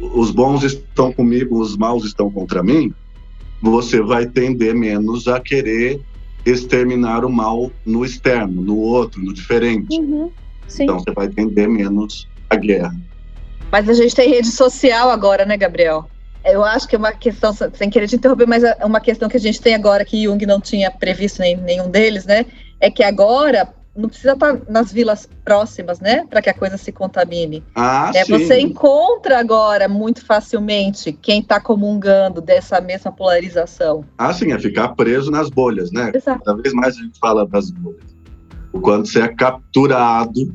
[0.00, 2.92] os bons estão comigo, os maus estão contra mim,
[3.62, 6.00] você vai tender menos a querer
[6.44, 9.98] exterminar o mal no externo, no outro, no diferente.
[9.98, 10.30] Uhum,
[10.78, 12.94] então você vai tender menos a guerra.
[13.72, 16.08] Mas a gente tem rede social agora, né, Gabriel?
[16.44, 19.36] Eu acho que é uma questão, sem querer te interromper, mas é uma questão que
[19.36, 22.44] a gente tem agora que Jung não tinha previsto nem, nenhum deles, né?
[22.78, 26.26] É que agora não precisa estar nas vilas próximas, né?
[26.28, 27.62] Para que a coisa se contamine.
[27.74, 28.32] Ah, é, sim.
[28.32, 34.04] Você encontra agora muito facilmente quem está comungando dessa mesma polarização.
[34.18, 36.10] Ah, sim, é ficar preso nas bolhas, né?
[36.12, 36.42] Exato.
[36.44, 38.14] Cada vez mais a gente fala das bolhas.
[38.72, 40.54] O quanto você é capturado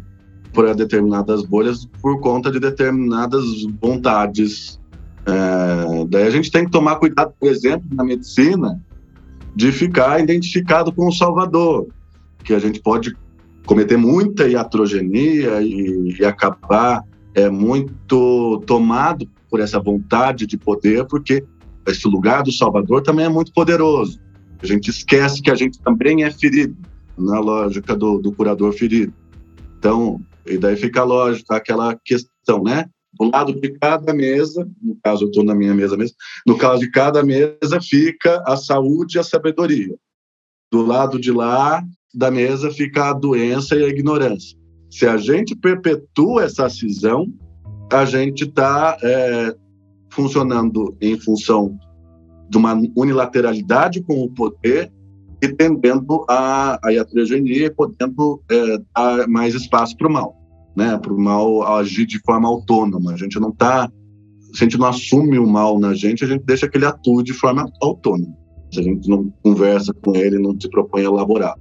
[0.54, 3.44] por determinadas bolhas por conta de determinadas
[3.80, 4.79] vontades
[6.10, 8.82] daí a gente tem que tomar cuidado, por exemplo, na medicina,
[9.55, 11.88] de ficar identificado com o Salvador.
[12.43, 13.16] que a gente pode
[13.66, 17.03] cometer muita iatrogenia e, e acabar
[17.36, 21.43] é, muito tomado por essa vontade de poder, porque
[21.86, 24.20] esse lugar do Salvador também é muito poderoso.
[24.62, 26.76] A gente esquece que a gente também é ferido,
[27.18, 29.14] na lógica do, do curador ferido.
[29.78, 32.86] Então, e daí fica lógico aquela questão, né?
[33.20, 36.16] Do lado de cada mesa, no caso eu estou na minha mesa mesmo,
[36.48, 39.94] no caso de cada mesa fica a saúde e a sabedoria.
[40.72, 44.58] Do lado de lá da mesa fica a doença e a ignorância.
[44.90, 47.28] Se a gente perpetua essa cisão,
[47.92, 49.56] a gente está é,
[50.12, 51.78] funcionando em função
[52.50, 54.92] de uma unilateralidade com o poder
[55.42, 60.36] e tendendo a, a iatrogenia podendo é, dar mais espaço para o mal,
[60.80, 60.98] né?
[60.98, 63.12] Para o mal agir de forma autônoma.
[63.12, 63.92] A gente não está,
[64.54, 67.22] se a gente não assume o mal na gente, a gente deixa que ele atue
[67.22, 68.34] de forma autônoma.
[68.74, 71.56] Se a gente não conversa com ele, não se propõe a elaborar.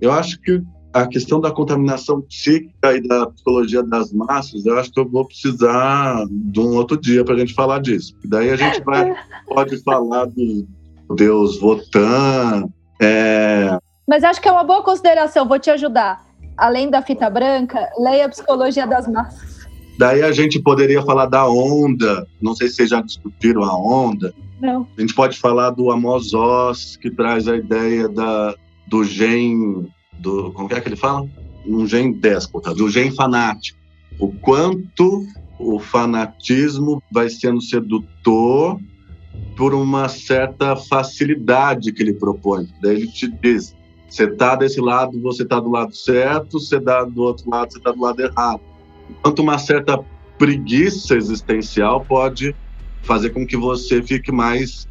[0.00, 0.60] Eu acho que
[0.92, 5.24] a questão da contaminação psíquica e da psicologia das massas, eu acho que eu vou
[5.24, 8.14] precisar de um outro dia para a gente falar disso.
[8.24, 9.14] Daí a gente vai,
[9.46, 10.66] pode falar do
[11.14, 12.68] Deus Votan.
[13.00, 13.78] É...
[14.06, 16.23] Mas acho que é uma boa consideração, vou te ajudar.
[16.56, 19.64] Além da fita branca, leia a psicologia das massas.
[19.98, 24.34] Daí a gente poderia falar da onda, não sei se vocês já discutiram a onda.
[24.60, 24.86] Não.
[24.96, 28.54] A gente pode falar do Amos Oz, que traz a ideia da,
[28.88, 29.88] do gen
[30.18, 31.28] do como é que ele fala?
[31.66, 33.78] Um gen déspota, do gen fanático.
[34.18, 35.26] O quanto
[35.58, 38.80] o fanatismo vai sendo sedutor
[39.56, 42.68] por uma certa facilidade que ele propõe.
[42.80, 43.74] Daí ele te diz:
[44.14, 47.78] você está desse lado, você está do lado certo, você está do outro lado, você
[47.78, 48.60] está do lado errado.
[49.10, 49.98] Enquanto uma certa
[50.38, 52.54] preguiça existencial pode
[53.02, 54.86] fazer com que você fique mais,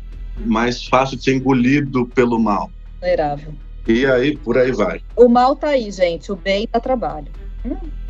[0.45, 2.69] mais fácil de ser engolido pelo mal.
[2.99, 3.53] Vulnerável.
[3.87, 5.01] E aí, por aí vai.
[5.15, 6.29] O mal tá aí, gente.
[6.29, 7.27] O bem dá trabalho.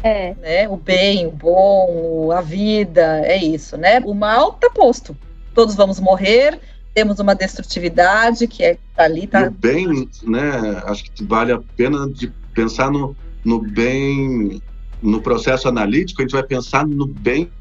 [0.01, 0.33] É.
[0.41, 0.67] Né?
[0.67, 3.99] O bem, o bom, a vida, é isso, né?
[4.03, 5.15] O mal tá posto.
[5.53, 6.59] Todos vamos morrer,
[6.93, 9.41] temos uma destrutividade que é tá ali, tá.
[9.41, 10.81] E o bem, né?
[10.85, 14.61] Acho que vale a pena de pensar no, no bem,
[15.01, 17.51] no processo analítico, a gente vai pensar no bem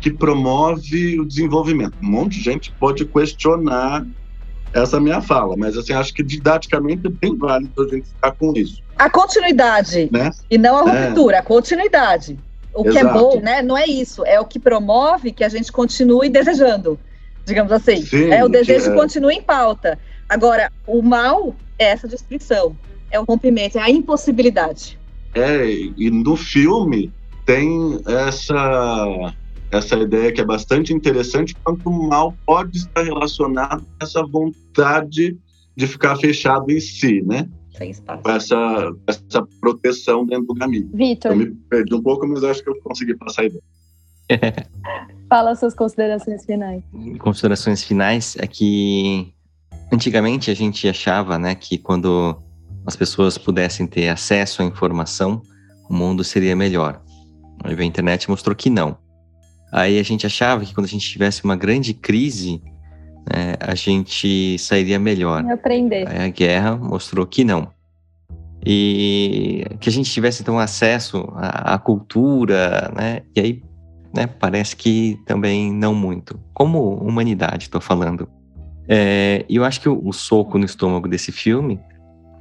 [0.00, 1.94] que promove o desenvolvimento.
[2.02, 4.06] Um monte de gente pode questionar
[4.72, 8.32] essa é minha fala, mas assim, acho que didaticamente é bem válido a gente ficar
[8.32, 8.80] com isso.
[8.96, 10.30] A continuidade, né?
[10.48, 11.40] e não a ruptura, é.
[11.40, 12.38] a continuidade.
[12.72, 12.92] O Exato.
[12.92, 13.62] que é bom, né?
[13.62, 16.98] Não é isso, é o que promove que a gente continue desejando,
[17.50, 18.02] digamos assim.
[18.02, 18.94] Sim, é o desejo é...
[18.94, 19.98] continue em pauta.
[20.28, 22.76] Agora, o mal é essa destruição,
[23.10, 24.98] é o rompimento, é a impossibilidade.
[25.34, 27.12] É, e no filme
[27.44, 29.34] tem essa
[29.70, 35.38] essa ideia que é bastante interessante, quanto o mal pode estar relacionado com essa vontade
[35.76, 37.48] de ficar fechado em si, né?
[37.76, 38.22] Sem espaço.
[38.24, 40.90] Com essa, essa proteção dentro do caminho.
[40.92, 41.30] Vitor.
[41.30, 43.62] Eu me perdi um pouco, mas acho que eu consegui passar a ideia.
[45.30, 46.82] Fala suas considerações finais.
[47.20, 49.32] Considerações finais é que
[49.92, 52.36] antigamente a gente achava, né, que quando
[52.84, 55.40] as pessoas pudessem ter acesso à informação,
[55.88, 57.00] o mundo seria melhor.
[57.62, 58.98] A internet mostrou que não.
[59.70, 62.60] Aí a gente achava que quando a gente tivesse uma grande crise,
[63.32, 65.48] né, a gente sairia melhor.
[65.48, 66.08] Aprender.
[66.08, 67.68] Aí a guerra mostrou que não.
[68.66, 73.22] E que a gente tivesse então acesso à, à cultura, né?
[73.34, 73.62] E aí,
[74.14, 76.38] né, parece que também não muito.
[76.52, 78.28] Como humanidade, estou falando.
[78.88, 81.80] É, e eu acho que o, o soco no estômago desse filme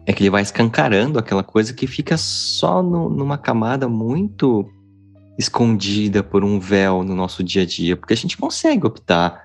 [0.05, 4.67] é que ele vai escancarando aquela coisa que fica só no, numa camada muito
[5.37, 9.41] escondida por um véu no nosso dia a dia, porque a gente consegue optar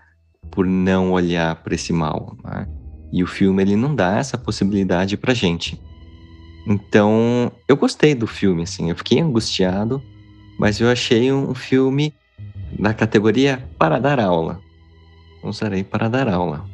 [0.51, 2.37] por não olhar para esse mal.
[2.43, 2.67] Né?
[3.13, 5.81] E o filme ele não dá essa possibilidade para gente.
[6.67, 10.03] Então, eu gostei do filme, assim, eu fiquei angustiado,
[10.59, 12.15] mas eu achei um filme
[12.79, 14.61] da categoria para dar aula.
[15.43, 16.65] Usarei para dar aula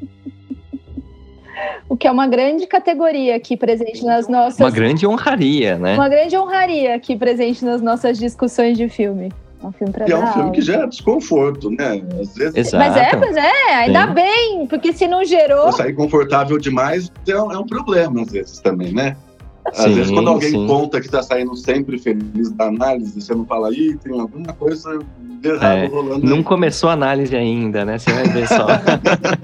[1.91, 4.61] o que é uma grande categoria aqui presente nas nossas.
[4.61, 5.95] Uma grande honraria, né?
[5.95, 9.33] Uma grande honraria aqui presente nas nossas discussões de filme.
[9.61, 12.01] É um filme, e é um filme que gera desconforto, né?
[12.19, 12.57] Às vezes.
[12.57, 12.77] Exato.
[12.77, 14.15] Mas é, mas é, ainda Sim.
[14.15, 15.73] bem, porque se não gerou.
[15.73, 19.17] Sair confortável demais é um, é um, problema, às vezes, também, né?
[19.65, 20.67] Às sim, vezes, quando alguém sim.
[20.67, 24.99] conta que está saindo sempre feliz da análise, você não fala, ih, tem alguma coisa
[25.19, 26.27] de errado é, rolando.
[26.27, 26.45] Não aí.
[26.45, 27.99] começou a análise ainda, né?
[27.99, 28.67] Você vai ver só.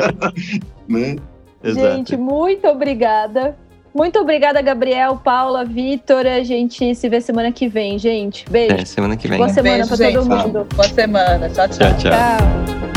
[0.89, 1.17] né?
[1.63, 1.97] Exato.
[1.97, 3.57] Gente, muito obrigada.
[3.95, 6.27] Muito obrigada, Gabriel, Paula, Vitor.
[6.27, 8.45] A gente se vê semana que vem, gente.
[8.51, 8.75] Beijo.
[8.75, 9.39] É, semana que vem.
[9.39, 10.15] Boa semana gente.
[10.15, 10.67] todo mundo.
[10.75, 11.49] Boa semana.
[11.49, 11.67] tchau.
[11.69, 11.79] tchau.
[11.79, 11.99] tchau.
[11.99, 12.11] tchau.
[12.11, 12.96] tchau.